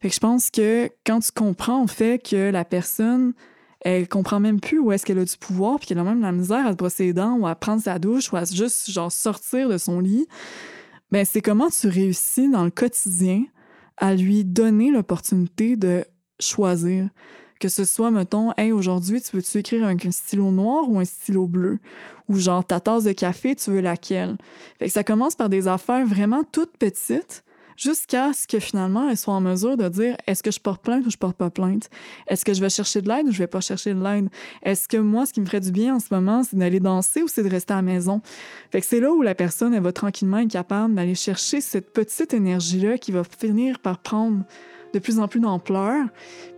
Fait 0.00 0.08
que 0.08 0.14
je 0.14 0.20
pense 0.20 0.50
que 0.50 0.90
quand 1.04 1.20
tu 1.20 1.32
comprends 1.32 1.82
en 1.82 1.86
fait 1.86 2.18
que 2.22 2.50
la 2.50 2.64
personne, 2.64 3.34
elle 3.80 4.08
comprend 4.08 4.40
même 4.40 4.60
plus 4.60 4.78
où 4.78 4.92
est-ce 4.92 5.04
qu'elle 5.04 5.18
a 5.18 5.24
du 5.24 5.36
pouvoir, 5.36 5.78
puis 5.78 5.88
qu'elle 5.88 5.98
a 5.98 6.04
même 6.04 6.20
la 6.20 6.32
misère 6.32 6.66
à 6.66 6.72
se 6.72 6.76
brosser 6.76 7.06
les 7.06 7.12
dents 7.12 7.36
ou 7.38 7.46
à 7.46 7.54
prendre 7.54 7.82
sa 7.82 7.98
douche 7.98 8.32
ou 8.32 8.36
à 8.36 8.44
juste 8.44 8.90
genre 8.90 9.10
sortir 9.10 9.68
de 9.68 9.78
son 9.78 10.00
lit, 10.00 10.26
ben 11.10 11.24
c'est 11.24 11.40
comment 11.40 11.68
tu 11.68 11.88
réussis 11.88 12.48
dans 12.50 12.64
le 12.64 12.70
quotidien 12.70 13.44
à 13.96 14.14
lui 14.14 14.44
donner 14.44 14.90
l'opportunité 14.90 15.76
de 15.76 16.04
choisir. 16.40 17.08
Que 17.60 17.68
ce 17.68 17.84
soit, 17.84 18.12
mettons, 18.12 18.52
hey, 18.56 18.70
aujourd'hui, 18.70 19.20
tu 19.20 19.34
veux-tu 19.34 19.58
écrire 19.58 19.84
un 19.84 19.96
stylo 20.12 20.52
noir 20.52 20.88
ou 20.88 21.00
un 21.00 21.04
stylo 21.04 21.48
bleu? 21.48 21.80
Ou 22.28 22.36
genre, 22.36 22.64
ta 22.64 22.78
tasse 22.78 23.02
de 23.02 23.10
café, 23.10 23.56
tu 23.56 23.70
veux 23.72 23.80
laquelle? 23.80 24.36
Fait 24.78 24.86
que 24.86 24.92
ça 24.92 25.02
commence 25.02 25.34
par 25.34 25.48
des 25.48 25.66
affaires 25.66 26.06
vraiment 26.06 26.44
toutes 26.44 26.76
petites, 26.76 27.42
jusqu'à 27.78 28.32
ce 28.32 28.46
que 28.46 28.58
finalement, 28.58 29.08
elle 29.08 29.16
soit 29.16 29.32
en 29.32 29.40
mesure 29.40 29.76
de 29.76 29.88
dire 29.88 30.16
est-ce 30.26 30.42
que 30.42 30.50
je 30.50 30.58
porte 30.58 30.82
plainte 30.82 31.06
ou 31.06 31.10
je 31.10 31.16
porte 31.16 31.36
pas 31.36 31.48
plainte? 31.48 31.88
Est-ce 32.26 32.44
que 32.44 32.52
je 32.52 32.60
vais 32.60 32.68
chercher 32.68 33.00
de 33.00 33.08
l'aide 33.08 33.28
ou 33.28 33.32
je 33.32 33.38
vais 33.38 33.46
pas 33.46 33.60
chercher 33.60 33.94
de 33.94 34.02
l'aide? 34.02 34.28
Est-ce 34.62 34.88
que 34.88 34.96
moi, 34.96 35.24
ce 35.24 35.32
qui 35.32 35.40
me 35.40 35.46
ferait 35.46 35.60
du 35.60 35.70
bien 35.70 35.94
en 35.94 36.00
ce 36.00 36.12
moment, 36.12 36.42
c'est 36.42 36.56
d'aller 36.56 36.80
danser 36.80 37.22
ou 37.22 37.28
c'est 37.28 37.44
de 37.44 37.48
rester 37.48 37.72
à 37.72 37.76
la 37.76 37.82
maison? 37.82 38.20
Fait 38.70 38.80
que 38.80 38.86
c'est 38.86 39.00
là 39.00 39.12
où 39.12 39.22
la 39.22 39.34
personne, 39.34 39.72
elle 39.72 39.82
va 39.82 39.92
tranquillement 39.92 40.38
être 40.38 40.50
capable 40.50 40.94
d'aller 40.94 41.14
chercher 41.14 41.60
cette 41.60 41.92
petite 41.92 42.34
énergie-là 42.34 42.98
qui 42.98 43.12
va 43.12 43.22
finir 43.24 43.78
par 43.78 43.98
prendre 43.98 44.44
de 44.92 44.98
plus 44.98 45.18
en 45.20 45.28
plus 45.28 45.40
d'ampleur, 45.40 46.06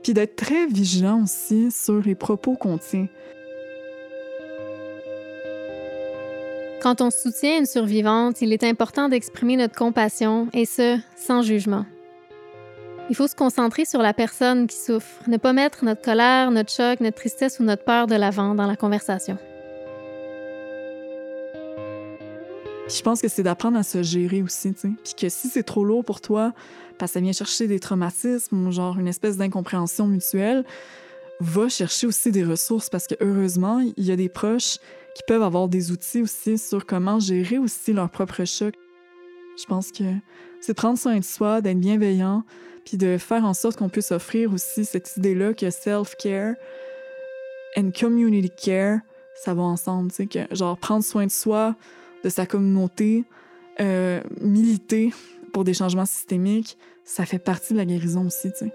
puis 0.02 0.14
d'être 0.14 0.36
très 0.36 0.66
vigilant 0.66 1.24
aussi 1.24 1.70
sur 1.70 2.00
les 2.00 2.14
propos 2.14 2.54
qu'on 2.54 2.78
tient. 2.78 3.08
Quand 6.82 7.02
on 7.02 7.10
soutient 7.10 7.58
une 7.58 7.66
survivante, 7.66 8.40
il 8.40 8.54
est 8.54 8.64
important 8.64 9.10
d'exprimer 9.10 9.56
notre 9.56 9.76
compassion, 9.76 10.48
et 10.54 10.64
ce, 10.64 10.98
sans 11.14 11.42
jugement. 11.42 11.84
Il 13.10 13.16
faut 13.16 13.26
se 13.26 13.34
concentrer 13.34 13.84
sur 13.84 14.00
la 14.00 14.14
personne 14.14 14.66
qui 14.66 14.76
souffre, 14.76 15.28
ne 15.28 15.36
pas 15.36 15.52
mettre 15.52 15.84
notre 15.84 16.00
colère, 16.00 16.50
notre 16.50 16.72
choc, 16.72 17.00
notre 17.00 17.16
tristesse 17.16 17.60
ou 17.60 17.64
notre 17.64 17.84
peur 17.84 18.06
de 18.06 18.14
l'avant 18.14 18.54
dans 18.54 18.66
la 18.66 18.76
conversation. 18.76 19.36
je 22.88 23.02
pense 23.02 23.20
que 23.20 23.28
c'est 23.28 23.44
d'apprendre 23.44 23.78
à 23.78 23.82
se 23.82 24.02
gérer 24.02 24.42
aussi. 24.42 24.72
Puis 24.72 25.14
que 25.16 25.28
si 25.28 25.48
c'est 25.48 25.62
trop 25.62 25.84
lourd 25.84 26.04
pour 26.04 26.20
toi, 26.20 26.52
parce 26.98 27.12
que 27.12 27.14
ça 27.14 27.20
vient 27.20 27.32
chercher 27.32 27.68
des 27.68 27.78
traumatismes 27.78 28.66
ou 28.66 28.72
genre 28.72 28.98
une 28.98 29.06
espèce 29.06 29.36
d'incompréhension 29.36 30.06
mutuelle, 30.06 30.64
va 31.40 31.68
chercher 31.68 32.06
aussi 32.06 32.32
des 32.32 32.44
ressources 32.44 32.90
parce 32.90 33.06
que 33.06 33.14
heureusement, 33.20 33.80
il 33.96 34.04
y 34.04 34.10
a 34.10 34.16
des 34.16 34.28
proches 34.28 34.78
qui 35.20 35.24
peuvent 35.26 35.42
avoir 35.42 35.68
des 35.68 35.92
outils 35.92 36.22
aussi 36.22 36.56
sur 36.56 36.86
comment 36.86 37.20
gérer 37.20 37.58
aussi 37.58 37.92
leur 37.92 38.08
propre 38.08 38.46
choc. 38.46 38.74
Je 39.60 39.66
pense 39.66 39.92
que 39.92 40.04
c'est 40.62 40.72
prendre 40.72 40.98
soin 40.98 41.18
de 41.18 41.24
soi, 41.24 41.60
d'être 41.60 41.78
bienveillant, 41.78 42.42
puis 42.86 42.96
de 42.96 43.18
faire 43.18 43.44
en 43.44 43.52
sorte 43.52 43.76
qu'on 43.76 43.90
puisse 43.90 44.12
offrir 44.12 44.50
aussi 44.54 44.86
cette 44.86 45.18
idée-là 45.18 45.52
que 45.52 45.68
self-care 45.68 46.54
and 47.76 47.90
community 47.98 48.50
care, 48.50 49.00
ça 49.34 49.52
va 49.52 49.62
ensemble, 49.62 50.10
tu 50.10 50.16
sais, 50.16 50.26
que 50.26 50.54
genre 50.54 50.78
prendre 50.78 51.04
soin 51.04 51.26
de 51.26 51.30
soi 51.30 51.74
de 52.24 52.30
sa 52.30 52.46
communauté, 52.46 53.24
euh, 53.80 54.22
militer 54.40 55.12
pour 55.52 55.64
des 55.64 55.74
changements 55.74 56.06
systémiques, 56.06 56.78
ça 57.04 57.26
fait 57.26 57.38
partie 57.38 57.74
de 57.74 57.78
la 57.78 57.84
guérison 57.84 58.26
aussi, 58.26 58.52
tu 58.52 58.58
sais. 58.60 58.72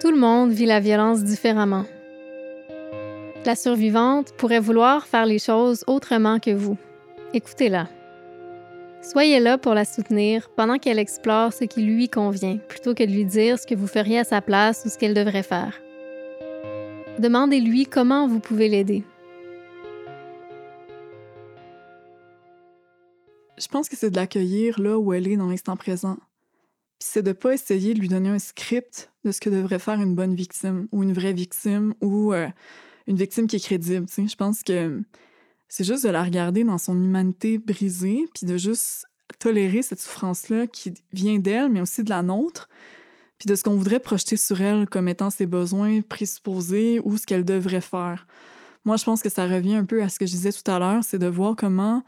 Tout 0.00 0.10
le 0.10 0.18
monde 0.18 0.50
vit 0.50 0.66
la 0.66 0.80
violence 0.80 1.22
différemment. 1.24 1.84
La 3.44 3.56
survivante 3.56 4.32
pourrait 4.38 4.58
vouloir 4.58 5.06
faire 5.06 5.26
les 5.26 5.38
choses 5.38 5.84
autrement 5.86 6.38
que 6.38 6.50
vous. 6.50 6.78
Écoutez-la. 7.34 7.90
Soyez 9.02 9.38
là 9.38 9.58
pour 9.58 9.74
la 9.74 9.84
soutenir 9.84 10.48
pendant 10.56 10.78
qu'elle 10.78 10.98
explore 10.98 11.52
ce 11.52 11.64
qui 11.64 11.82
lui 11.82 12.08
convient, 12.08 12.56
plutôt 12.56 12.94
que 12.94 13.04
de 13.04 13.10
lui 13.10 13.26
dire 13.26 13.58
ce 13.58 13.66
que 13.66 13.74
vous 13.74 13.86
feriez 13.86 14.20
à 14.20 14.24
sa 14.24 14.40
place 14.40 14.84
ou 14.86 14.88
ce 14.88 14.96
qu'elle 14.96 15.12
devrait 15.12 15.42
faire. 15.42 15.78
Demandez-lui 17.18 17.84
comment 17.84 18.26
vous 18.26 18.40
pouvez 18.40 18.70
l'aider. 18.70 19.04
Je 23.58 23.68
pense 23.68 23.90
que 23.90 23.96
c'est 23.96 24.10
de 24.10 24.16
l'accueillir 24.16 24.80
là 24.80 24.98
où 24.98 25.12
elle 25.12 25.28
est 25.28 25.36
dans 25.36 25.48
l'instant 25.48 25.76
présent. 25.76 26.16
Puis 26.98 27.10
c'est 27.10 27.22
de 27.22 27.32
pas 27.32 27.52
essayer 27.52 27.92
de 27.92 28.00
lui 28.00 28.08
donner 28.08 28.30
un 28.30 28.38
script 28.38 29.12
de 29.26 29.32
ce 29.32 29.42
que 29.42 29.50
devrait 29.50 29.78
faire 29.78 30.00
une 30.00 30.14
bonne 30.14 30.34
victime 30.34 30.88
ou 30.92 31.02
une 31.02 31.12
vraie 31.12 31.34
victime 31.34 31.92
ou 32.00 32.32
euh, 32.32 32.48
une 33.06 33.16
victime 33.16 33.46
qui 33.46 33.56
est 33.56 33.64
crédible. 33.64 34.06
Je 34.16 34.34
pense 34.36 34.62
que 34.62 35.02
c'est 35.68 35.84
juste 35.84 36.04
de 36.04 36.10
la 36.10 36.22
regarder 36.22 36.64
dans 36.64 36.78
son 36.78 36.94
humanité 36.94 37.58
brisée, 37.58 38.26
puis 38.34 38.46
de 38.46 38.56
juste 38.56 39.06
tolérer 39.38 39.82
cette 39.82 40.00
souffrance-là 40.00 40.66
qui 40.66 40.94
vient 41.12 41.38
d'elle, 41.38 41.70
mais 41.70 41.80
aussi 41.80 42.04
de 42.04 42.10
la 42.10 42.22
nôtre, 42.22 42.68
puis 43.38 43.46
de 43.48 43.54
ce 43.54 43.64
qu'on 43.64 43.76
voudrait 43.76 44.00
projeter 44.00 44.36
sur 44.36 44.60
elle 44.60 44.88
comme 44.88 45.08
étant 45.08 45.30
ses 45.30 45.46
besoins 45.46 46.00
présupposés 46.02 47.00
ou 47.04 47.16
ce 47.16 47.26
qu'elle 47.26 47.44
devrait 47.44 47.80
faire. 47.80 48.26
Moi, 48.84 48.96
je 48.96 49.04
pense 49.04 49.22
que 49.22 49.30
ça 49.30 49.46
revient 49.46 49.74
un 49.74 49.84
peu 49.84 50.02
à 50.02 50.08
ce 50.08 50.18
que 50.18 50.26
je 50.26 50.32
disais 50.32 50.52
tout 50.52 50.70
à 50.70 50.78
l'heure, 50.78 51.02
c'est 51.02 51.18
de 51.18 51.26
voir 51.26 51.56
comment, 51.56 52.02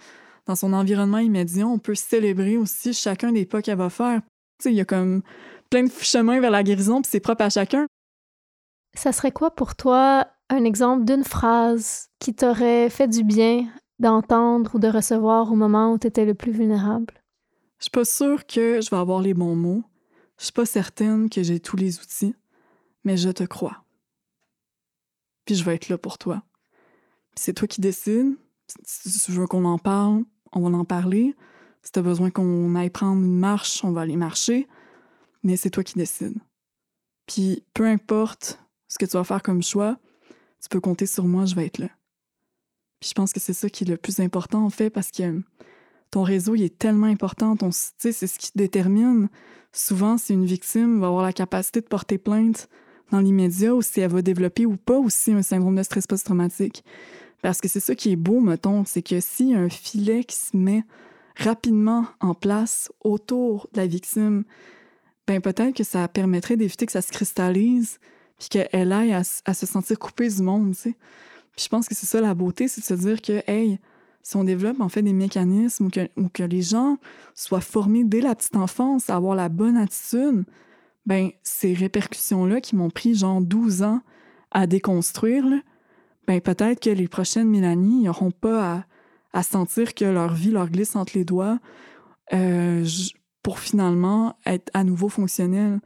dans 0.47 0.55
son 0.55 0.73
environnement 0.73 1.19
immédiat, 1.19 1.67
on 1.67 1.79
peut 1.79 1.95
célébrer 1.95 2.57
aussi 2.57 2.93
chacun 2.93 3.33
des 3.33 3.47
pas 3.47 3.63
qu'elle 3.63 3.79
va 3.79 3.91
faire. 3.91 4.21
Il 4.65 4.73
y 4.73 4.81
a 4.81 4.85
comme 4.85 5.23
plein 5.71 5.85
de 5.85 5.91
chemins 5.91 6.41
vers 6.41 6.51
la 6.51 6.63
guérison, 6.63 7.03
puis 7.03 7.11
c'est 7.11 7.21
propre 7.21 7.43
à 7.43 7.51
chacun. 7.51 7.87
Ça 8.95 9.13
serait 9.13 9.33
quoi 9.33 9.51
pour 9.51 9.75
toi 9.75 10.27
un 10.49 10.65
exemple 10.65 11.05
d'une 11.05 11.25
phrase 11.25 12.09
qui 12.19 12.35
t'aurait 12.35 12.91
fait 12.91 13.09
du 13.09 13.25
bien 13.25 13.69
d'entendre 13.99 14.75
ou 14.75 14.79
de 14.79 14.89
recevoir 14.89 15.51
au 15.51 15.57
moment 15.57 15.93
où 15.93 15.99
tu 15.99 16.07
étais 16.07 16.25
le 16.25 16.35
plus 16.35 16.53
vulnérable? 16.53 17.15
Je 17.79 17.85
suis 17.85 17.91
pas 17.91 18.05
sûre 18.05 18.47
que 18.47 18.81
je 18.81 18.91
vais 18.91 18.97
avoir 18.97 19.21
les 19.21 19.35
bons 19.35 19.57
mots. 19.57 19.85
Je 20.39 20.45
suis 20.45 20.53
pas 20.53 20.67
certaine 20.67 21.31
que 21.31 21.43
j'ai 21.43 21.61
tous 21.61 21.77
les 21.77 21.99
outils, 21.99 22.35
mais 23.05 23.17
je 23.17 23.31
te 23.31 23.45
crois. 23.45 23.85
Puis 25.45 25.55
je 25.55 25.65
vais 25.65 25.75
être 25.75 25.89
là 25.89 25.99
pour 25.99 26.19
toi. 26.19 26.43
C'est 27.37 27.55
toi 27.55 27.69
qui 27.69 27.81
décides. 27.81 28.37
Si 28.85 29.21
tu 29.21 29.33
veux 29.33 29.47
qu'on 29.47 29.65
en 29.65 29.79
parle, 29.79 30.25
on 30.53 30.61
va 30.61 30.77
en 30.77 30.85
parler. 30.85 31.35
Si 31.83 31.93
tu 31.93 31.99
as 31.99 32.03
besoin 32.03 32.31
qu'on 32.31 32.75
aille 32.75 32.91
prendre 32.91 33.23
une 33.23 33.39
marche, 33.39 33.85
on 33.85 33.93
va 33.93 34.03
aller 34.03 34.17
marcher. 34.17 34.67
Mais 35.43 35.57
c'est 35.57 35.71
toi 35.71 35.85
qui 35.85 35.95
décides. 35.95 36.39
Puis 37.27 37.65
peu 37.75 37.87
importe 37.87 38.59
ce 38.89 38.99
que 38.99 39.05
tu 39.05 39.17
vas 39.17 39.25
faire 39.25 39.43
comme 39.43 39.63
choix, 39.63 39.99
tu 40.63 40.69
peux 40.69 40.81
compter 40.81 41.07
sur 41.07 41.25
moi, 41.25 41.45
je 41.45 41.55
vais 41.55 41.67
être 41.67 41.79
là. 41.79 41.89
Puis 43.01 43.11
je 43.11 43.15
pense 43.15 43.33
que 43.33 43.41
c'est 43.41 43.53
ça 43.53 43.69
qui 43.69 43.85
est 43.85 43.89
le 43.89 43.97
plus 43.97 44.21
important, 44.21 44.65
en 44.65 44.71
fait, 44.71 44.91
parce 44.91 45.11
que 45.11 45.43
ton 46.11 46.23
réseau, 46.23 46.55
il 46.55 46.63
est 46.63 46.79
tellement 46.79 47.07
important. 47.07 47.57
Ton, 47.57 47.71
c'est 47.73 48.13
ce 48.13 48.39
qui 48.39 48.51
détermine 48.55 49.29
souvent 49.73 50.17
si 50.17 50.33
une 50.33 50.47
victime 50.47 51.01
va 51.01 51.09
avoir 51.09 51.23
la 51.23 51.33
capacité 51.33 51.81
de 51.81 51.87
porter 51.87 52.19
plainte 52.19 52.69
dans 53.11 53.21
l'immédiat 53.21 53.75
ou 53.75 53.83
si 53.83 54.01
elle 54.01 54.11
va 54.11 54.23
développer 54.23 54.67
ou 54.67 54.77
pas 54.77 54.99
aussi 54.99 55.33
un 55.33 55.43
syndrome 55.43 55.77
de 55.77 55.83
stress 55.83 56.07
post-traumatique. 56.07 56.85
Parce 57.43 57.61
que 57.61 57.69
c'est 57.69 57.81
ça 57.81 57.95
qui 57.95 58.13
est 58.13 58.17
beau, 58.17 58.41
mettons, 58.41 58.85
c'est 58.85 59.03
que 59.03 59.21
s'il 59.21 59.51
y 59.51 59.55
a 59.55 59.59
un 59.59 59.69
filet 59.69 60.25
qui 60.25 60.37
se 60.37 60.57
met 60.57 60.83
rapidement 61.37 62.07
en 62.21 62.35
place 62.35 62.91
autour 63.05 63.69
de 63.73 63.81
la 63.81 63.87
victime, 63.87 64.45
ben 65.27 65.41
peut-être 65.41 65.77
que 65.77 65.85
ça 65.85 66.09
permettrait 66.09 66.57
d'éviter 66.57 66.87
que 66.87 66.93
ça 66.93 67.03
se 67.03 67.13
cristallise, 67.13 67.99
puis 68.39 68.49
qu'elle 68.49 68.93
aille 68.93 69.13
à, 69.13 69.25
se 69.25 69.67
sentir 69.67 69.99
coupée 69.99 70.29
du 70.29 70.43
monde, 70.43 70.75
tu. 70.77 70.95
Puis 71.53 71.65
je 71.65 71.69
pense 71.69 71.89
que 71.89 71.95
c'est 71.95 72.07
ça 72.07 72.21
la 72.21 72.35
beauté, 72.35 72.69
c'est 72.69 72.83
de 72.83 72.87
se 72.87 72.95
dire 72.95 73.23
que, 73.23 73.43
hey, 73.51 73.79
si 74.23 74.37
on 74.37 74.45
développe 74.45 74.81
en 74.81 74.89
fait 74.89 75.03
des 75.03 75.13
mécanismes 75.13 75.89
ou 76.17 76.29
que, 76.29 76.43
les 76.43 76.63
gens 76.63 76.99
soient 77.35 77.61
formés 77.61 78.05
dès 78.05 78.21
la 78.21 78.35
petite 78.35 78.57
enfance 78.57 79.09
à 79.09 79.17
avoir 79.17 79.37
la 79.37 79.49
bonne 79.49 79.77
attitude, 79.77 80.45
ben 81.07 81.31
ces 81.43 81.73
répercussions-là 81.73 82.61
qui 82.61 82.77
m'ont 82.77 82.91
pris 82.91 83.15
genre 83.15 83.41
12 83.41 83.85
ans 83.85 84.01
à 84.51 84.67
déconstruire, 84.67 85.45
ben 86.27 86.41
peut-être 86.41 86.81
que 86.81 86.91
les 86.91 87.09
prochaines 87.09 87.49
Mélanie 87.49 88.03
n'auront 88.03 88.33
pas 88.33 88.85
à, 89.33 89.43
sentir 89.43 89.95
que 89.95 90.05
leur 90.05 90.35
vie 90.35 90.51
leur 90.51 90.71
glisse 90.71 90.97
entre 90.97 91.13
les 91.17 91.25
doigts 91.25 91.59
euh, 92.33 92.85
pour 93.43 93.61
finalement 93.61 94.35
être 94.45 94.71
à 94.75 94.83
nouveau 94.83 95.09
fonctionnel 95.09 95.79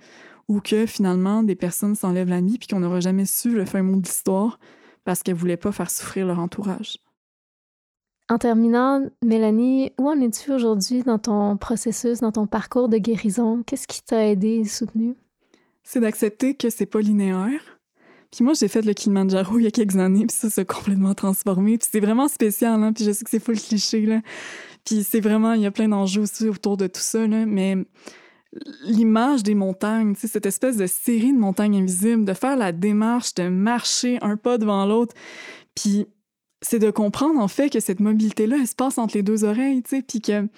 ou 0.51 0.61
que 0.61 0.85
finalement 0.85 1.45
des 1.45 1.55
personnes 1.55 1.95
s'enlèvent 1.95 2.29
la 2.29 2.41
nuit 2.41 2.59
puis 2.59 2.67
qu'on 2.67 2.81
n'aura 2.81 2.99
jamais 2.99 3.25
su 3.25 3.53
le 3.53 3.65
fin 3.65 3.83
mot 3.83 3.95
de 3.95 4.03
l'histoire 4.03 4.59
parce 5.05 5.23
qu'elles 5.23 5.37
voulaient 5.37 5.57
pas 5.57 5.71
faire 5.71 5.89
souffrir 5.89 6.27
leur 6.27 6.41
entourage. 6.41 6.99
En 8.29 8.37
terminant, 8.37 9.01
Mélanie, 9.25 9.93
où 9.97 10.09
en 10.09 10.21
es-tu 10.21 10.53
aujourd'hui 10.53 11.05
dans 11.05 11.21
ton 11.21 11.57
processus, 11.57 12.19
dans 12.19 12.33
ton 12.33 12.49
parcours 12.49 12.89
de 12.89 12.99
guérison? 12.99 13.63
Qu'est-ce 13.65 13.87
qui 13.87 14.03
t'a 14.03 14.27
aidé 14.27 14.57
et 14.57 14.65
soutenu? 14.65 15.15
C'est 15.85 16.01
d'accepter 16.01 16.57
que 16.57 16.69
c'est 16.69 16.87
pas 16.87 17.01
linéaire. 17.01 17.79
Puis 18.33 18.45
moi, 18.45 18.55
j'ai 18.55 18.67
fait 18.67 18.83
le 18.83 18.93
Kilimanjaro 18.93 19.57
il 19.59 19.65
y 19.65 19.67
a 19.69 19.71
quelques 19.71 19.97
années, 19.97 20.27
puis 20.27 20.37
ça 20.37 20.51
s'est 20.51 20.65
complètement 20.65 21.15
transformé. 21.15 21.79
Puis 21.79 21.89
c'est 21.93 22.01
vraiment 22.01 22.27
spécial, 22.27 22.83
hein? 22.83 22.93
puis 22.93 23.05
je 23.05 23.13
sais 23.13 23.25
que 23.25 23.31
c'est 23.31 23.43
full 23.43 23.59
cliché, 23.59 24.05
là. 24.05 24.21
Puis 24.85 25.05
c'est 25.05 25.21
vraiment, 25.21 25.53
il 25.53 25.63
y 25.63 25.67
a 25.67 25.71
plein 25.71 25.89
d'enjeux 25.89 26.23
aussi 26.23 26.49
autour 26.49 26.77
de 26.77 26.89
tout 26.89 27.01
ça, 27.01 27.25
là. 27.27 27.47
Mais 27.47 27.77
l'image 28.83 29.43
des 29.43 29.55
montagnes, 29.55 30.15
cette 30.17 30.47
espèce 30.47 30.77
de 30.77 30.87
série 30.87 31.33
de 31.33 31.39
montagnes 31.39 31.77
invisibles, 31.77 32.25
de 32.25 32.35
faire 32.35 32.57
la 32.57 32.73
démarche 32.73 33.35
de 33.35 33.49
marcher 33.49 34.19
un 34.23 34.37
pas 34.37 34.59
devant 34.59 34.87
l'autre, 34.87 35.15
puis 35.75 36.07
c'est 36.63 36.79
de 36.79 36.91
comprendre 36.91 37.41
en 37.41 37.49
fait 37.49 37.71
que 37.71 37.81
cette 37.81 38.01
mobilité-là, 38.01 38.57
elle 38.61 38.67
se 38.67 38.75
passe 38.75 38.99
entre 38.99 39.17
les 39.17 39.23
deux 39.23 39.45
oreilles, 39.45 39.83
puis 39.83 40.21
que 40.21 40.49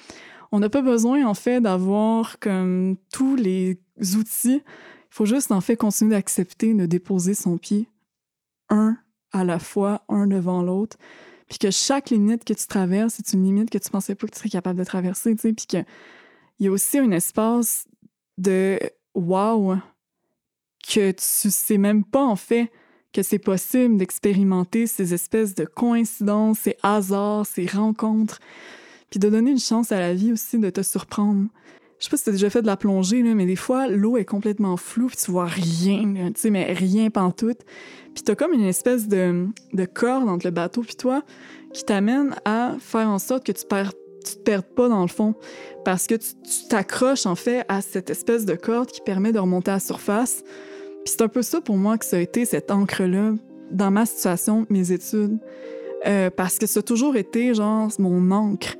on 0.50 0.58
n'a 0.58 0.68
pas 0.68 0.82
besoin 0.82 1.24
en 1.26 1.34
fait 1.34 1.60
d'avoir 1.60 2.38
comme 2.38 2.96
tous 3.12 3.36
les 3.36 3.78
outils. 4.16 4.62
Il 4.64 5.14
faut 5.14 5.26
juste 5.26 5.52
en 5.52 5.60
fait 5.60 5.76
continuer 5.76 6.12
d'accepter 6.12 6.74
de 6.74 6.86
déposer 6.86 7.34
son 7.34 7.56
pied 7.56 7.88
un 8.68 8.96
à 9.32 9.44
la 9.44 9.58
fois, 9.58 10.02
un 10.08 10.26
devant 10.26 10.62
l'autre, 10.62 10.98
puis 11.48 11.58
que 11.58 11.70
chaque 11.70 12.10
limite 12.10 12.44
que 12.44 12.52
tu 12.52 12.66
traverses, 12.66 13.14
c'est 13.16 13.32
une 13.34 13.44
limite 13.44 13.70
que 13.70 13.78
tu 13.78 13.90
pensais 13.90 14.14
pas 14.14 14.26
que 14.26 14.32
tu 14.32 14.38
serais 14.38 14.48
capable 14.48 14.78
de 14.78 14.84
traverser, 14.84 15.34
tu 15.34 15.42
sais, 15.42 15.52
puis 15.52 15.66
que 15.66 15.78
il 16.62 16.66
y 16.66 16.68
a 16.68 16.70
aussi 16.70 16.98
un 16.98 17.10
espace 17.10 17.88
de 18.38 18.78
wow 19.16 19.78
que 20.88 21.10
tu 21.10 21.50
sais 21.50 21.76
même 21.76 22.04
pas 22.04 22.22
en 22.22 22.36
fait 22.36 22.70
que 23.12 23.24
c'est 23.24 23.40
possible 23.40 23.96
d'expérimenter 23.96 24.86
ces 24.86 25.12
espèces 25.12 25.56
de 25.56 25.64
coïncidences, 25.64 26.60
ces 26.60 26.76
hasards, 26.84 27.46
ces 27.46 27.66
rencontres, 27.66 28.38
puis 29.10 29.18
de 29.18 29.28
donner 29.28 29.50
une 29.50 29.58
chance 29.58 29.90
à 29.90 29.98
la 29.98 30.14
vie 30.14 30.30
aussi 30.32 30.56
de 30.56 30.70
te 30.70 30.82
surprendre. 30.82 31.48
Je 31.98 32.04
sais 32.04 32.10
pas 32.10 32.16
si 32.16 32.24
t'as 32.26 32.30
déjà 32.30 32.48
fait 32.48 32.62
de 32.62 32.68
la 32.68 32.76
plongée, 32.76 33.24
là, 33.24 33.34
mais 33.34 33.46
des 33.46 33.56
fois, 33.56 33.88
l'eau 33.88 34.16
est 34.16 34.24
complètement 34.24 34.76
floue, 34.76 35.08
puis 35.08 35.16
tu 35.16 35.32
vois 35.32 35.46
rien, 35.46 36.30
tu 36.32 36.40
sais, 36.40 36.50
mais 36.50 36.72
rien 36.72 37.10
pantoute. 37.10 37.62
Puis 38.14 38.22
t'as 38.22 38.36
comme 38.36 38.52
une 38.52 38.62
espèce 38.62 39.08
de, 39.08 39.48
de 39.72 39.84
corde 39.84 40.28
entre 40.28 40.46
le 40.46 40.52
bateau 40.52 40.82
puis 40.82 40.94
toi 40.94 41.24
qui 41.72 41.84
t'amène 41.84 42.36
à 42.44 42.76
faire 42.78 43.08
en 43.08 43.18
sorte 43.18 43.44
que 43.44 43.52
tu 43.52 43.66
perds 43.66 43.94
tu 44.22 44.36
te 44.36 44.40
perds 44.40 44.64
pas 44.64 44.88
dans 44.88 45.02
le 45.02 45.08
fond 45.08 45.34
parce 45.84 46.06
que 46.06 46.14
tu 46.14 46.68
t'accroches 46.68 47.26
en 47.26 47.34
fait 47.34 47.64
à 47.68 47.80
cette 47.80 48.10
espèce 48.10 48.44
de 48.44 48.54
corde 48.54 48.88
qui 48.88 49.00
permet 49.00 49.32
de 49.32 49.38
remonter 49.38 49.70
à 49.70 49.74
la 49.74 49.80
surface. 49.80 50.42
Puis 51.04 51.14
c'est 51.16 51.22
un 51.22 51.28
peu 51.28 51.42
ça 51.42 51.60
pour 51.60 51.76
moi 51.76 51.98
que 51.98 52.04
ça 52.04 52.16
a 52.16 52.20
été 52.20 52.44
cette 52.44 52.70
encre-là 52.70 53.32
dans 53.70 53.90
ma 53.90 54.06
situation, 54.06 54.66
mes 54.68 54.92
études. 54.92 55.38
Euh, 56.06 56.30
parce 56.30 56.58
que 56.58 56.66
ça 56.66 56.80
a 56.80 56.82
toujours 56.82 57.16
été 57.16 57.54
genre 57.54 57.88
mon 57.98 58.30
encre. 58.30 58.76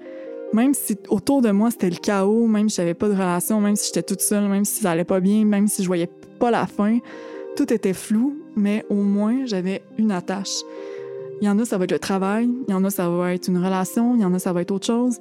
Même 0.52 0.74
si 0.74 0.98
autour 1.08 1.40
de 1.40 1.50
moi 1.50 1.70
c'était 1.70 1.90
le 1.90 1.96
chaos, 1.96 2.46
même 2.46 2.68
si 2.68 2.76
j'avais 2.76 2.94
pas 2.94 3.08
de 3.08 3.14
relation, 3.14 3.60
même 3.60 3.76
si 3.76 3.86
j'étais 3.86 4.02
toute 4.02 4.20
seule, 4.20 4.48
même 4.48 4.64
si 4.64 4.82
ça 4.82 4.90
allait 4.90 5.04
pas 5.04 5.20
bien, 5.20 5.44
même 5.44 5.66
si 5.66 5.82
je 5.82 5.86
voyais 5.86 6.10
pas 6.38 6.50
la 6.50 6.66
fin, 6.66 6.98
tout 7.56 7.72
était 7.72 7.92
flou, 7.94 8.36
mais 8.56 8.84
au 8.90 8.96
moins 8.96 9.46
j'avais 9.46 9.82
une 9.98 10.10
attache. 10.10 10.62
Il 11.42 11.46
y 11.46 11.48
en 11.48 11.58
a, 11.58 11.64
ça 11.64 11.76
va 11.76 11.84
être 11.84 11.92
le 11.92 11.98
travail, 11.98 12.48
il 12.68 12.70
y 12.70 12.74
en 12.74 12.84
a, 12.84 12.90
ça 12.90 13.10
va 13.10 13.34
être 13.34 13.48
une 13.48 13.58
relation, 13.58 14.14
il 14.14 14.22
y 14.22 14.24
en 14.24 14.32
a, 14.32 14.38
ça 14.38 14.52
va 14.52 14.62
être 14.62 14.70
autre 14.70 14.86
chose. 14.86 15.18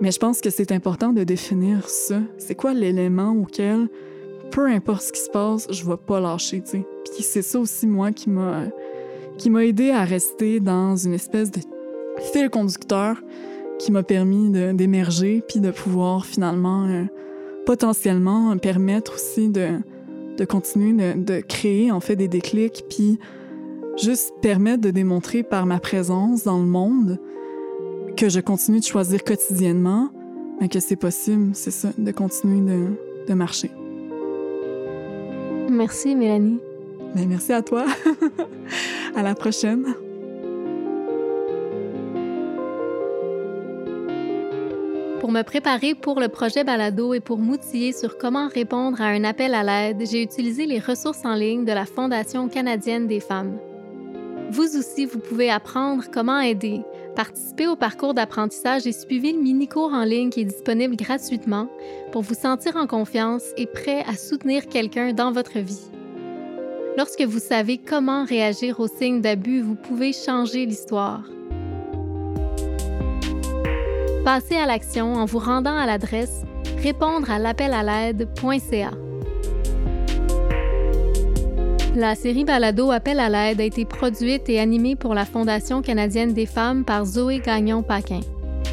Mais 0.00 0.12
je 0.12 0.18
pense 0.20 0.40
que 0.40 0.48
c'est 0.48 0.70
important 0.70 1.12
de 1.12 1.24
définir 1.24 1.88
ça. 1.88 2.20
C'est 2.38 2.54
quoi 2.54 2.72
l'élément 2.72 3.32
auquel, 3.32 3.88
peu 4.52 4.68
importe 4.68 5.02
ce 5.02 5.12
qui 5.12 5.20
se 5.20 5.28
passe, 5.28 5.66
je 5.72 5.84
vais 5.84 5.96
pas 5.96 6.20
lâcher, 6.20 6.60
tu 6.60 6.70
sais. 6.70 6.86
Puis 7.04 7.24
c'est 7.24 7.42
ça 7.42 7.58
aussi, 7.58 7.88
moi, 7.88 8.12
qui 8.12 8.30
m'a 8.30 8.62
qui 9.38 9.50
m'a 9.50 9.64
aidé 9.64 9.90
à 9.90 10.04
rester 10.04 10.60
dans 10.60 10.96
une 10.96 11.12
espèce 11.12 11.50
de 11.50 11.60
fil 12.32 12.48
conducteur 12.48 13.20
qui 13.80 13.90
m'a 13.90 14.04
permis 14.04 14.50
d'émerger 14.72 15.42
puis 15.48 15.58
de 15.58 15.72
pouvoir 15.72 16.24
finalement 16.26 16.86
euh, 16.86 17.04
potentiellement 17.66 18.56
permettre 18.56 19.14
aussi 19.14 19.50
de, 19.50 19.80
de 20.38 20.44
continuer 20.44 20.92
de, 21.14 21.20
de, 21.20 21.40
créer 21.40 21.90
en 21.90 22.00
fait 22.00 22.16
des 22.16 22.28
déclics 22.28 22.84
puis 22.88 23.18
juste 23.96 24.34
permettre 24.42 24.82
de 24.82 24.90
démontrer 24.90 25.42
par 25.42 25.66
ma 25.66 25.78
présence 25.78 26.44
dans 26.44 26.58
le 26.58 26.66
monde 26.66 27.18
que 28.16 28.28
je 28.28 28.40
continue 28.40 28.80
de 28.80 28.84
choisir 28.84 29.22
quotidiennement, 29.24 30.10
mais 30.60 30.68
que 30.68 30.80
c'est 30.80 30.96
possible, 30.96 31.50
c'est 31.54 31.70
ça, 31.70 31.90
de 31.96 32.10
continuer 32.12 32.60
de, 32.60 32.86
de 33.28 33.34
marcher. 33.34 33.70
Merci, 35.68 36.14
Mélanie. 36.14 36.58
Mais 37.14 37.26
merci 37.26 37.52
à 37.52 37.62
toi. 37.62 37.86
à 39.16 39.22
la 39.22 39.34
prochaine. 39.34 39.94
Pour 45.20 45.32
me 45.32 45.42
préparer 45.42 45.94
pour 45.94 46.20
le 46.20 46.28
projet 46.28 46.62
Balado 46.62 47.12
et 47.12 47.20
pour 47.20 47.38
m'outiller 47.38 47.92
sur 47.92 48.16
comment 48.16 48.48
répondre 48.48 49.00
à 49.00 49.06
un 49.06 49.24
appel 49.24 49.54
à 49.54 49.64
l'aide, 49.64 50.06
j'ai 50.08 50.22
utilisé 50.22 50.66
les 50.66 50.78
ressources 50.78 51.24
en 51.24 51.34
ligne 51.34 51.64
de 51.64 51.72
la 51.72 51.84
Fondation 51.84 52.48
canadienne 52.48 53.06
des 53.06 53.20
femmes. 53.20 53.58
Vous 54.50 54.76
aussi, 54.76 55.06
vous 55.06 55.18
pouvez 55.18 55.50
apprendre 55.50 56.04
comment 56.12 56.40
aider, 56.40 56.82
participer 57.14 57.66
au 57.66 57.76
parcours 57.76 58.14
d'apprentissage 58.14 58.86
et 58.86 58.92
suivre 58.92 59.28
le 59.32 59.42
mini-cours 59.42 59.92
en 59.92 60.04
ligne 60.04 60.30
qui 60.30 60.40
est 60.40 60.44
disponible 60.44 60.96
gratuitement 60.96 61.68
pour 62.12 62.22
vous 62.22 62.34
sentir 62.34 62.76
en 62.76 62.86
confiance 62.86 63.42
et 63.56 63.66
prêt 63.66 64.04
à 64.06 64.16
soutenir 64.16 64.66
quelqu'un 64.68 65.12
dans 65.12 65.32
votre 65.32 65.58
vie. 65.58 65.90
Lorsque 66.96 67.22
vous 67.22 67.40
savez 67.40 67.78
comment 67.78 68.24
réagir 68.24 68.80
aux 68.80 68.88
signes 68.88 69.20
d'abus, 69.20 69.60
vous 69.60 69.74
pouvez 69.74 70.12
changer 70.12 70.64
l'histoire. 70.64 71.24
Passez 74.24 74.56
à 74.56 74.66
l'action 74.66 75.14
en 75.14 75.24
vous 75.24 75.38
rendant 75.38 75.76
à 75.76 75.86
l'adresse 75.86 76.42
répondre 76.78 77.30
à 77.30 77.38
l'appel 77.38 77.72
à 77.72 77.82
l'aide.ca. 77.82 78.90
La 81.96 82.14
série 82.14 82.44
Balado 82.44 82.90
Appel 82.90 83.18
à 83.18 83.30
l'aide 83.30 83.58
a 83.58 83.64
été 83.64 83.86
produite 83.86 84.50
et 84.50 84.60
animée 84.60 84.96
pour 84.96 85.14
la 85.14 85.24
Fondation 85.24 85.80
canadienne 85.80 86.34
des 86.34 86.44
femmes 86.44 86.84
par 86.84 87.06
Zoé 87.06 87.38
Gagnon-Paquin. 87.38 88.20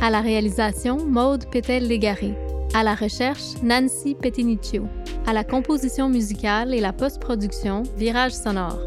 À 0.02 0.10
la 0.10 0.20
réalisation, 0.20 0.98
Maude 1.06 1.46
Pétel-Légaré. 1.50 2.34
À 2.74 2.84
la 2.84 2.96
recherche, 2.96 3.54
Nancy 3.64 4.16
Petiniccio. 4.16 4.84
À 5.26 5.32
la 5.32 5.46
composition 5.46 6.10
musicale 6.10 6.74
et 6.74 6.82
la 6.82 6.92
post-production, 6.92 7.84
Virage 7.96 8.34
sonore. 8.34 8.82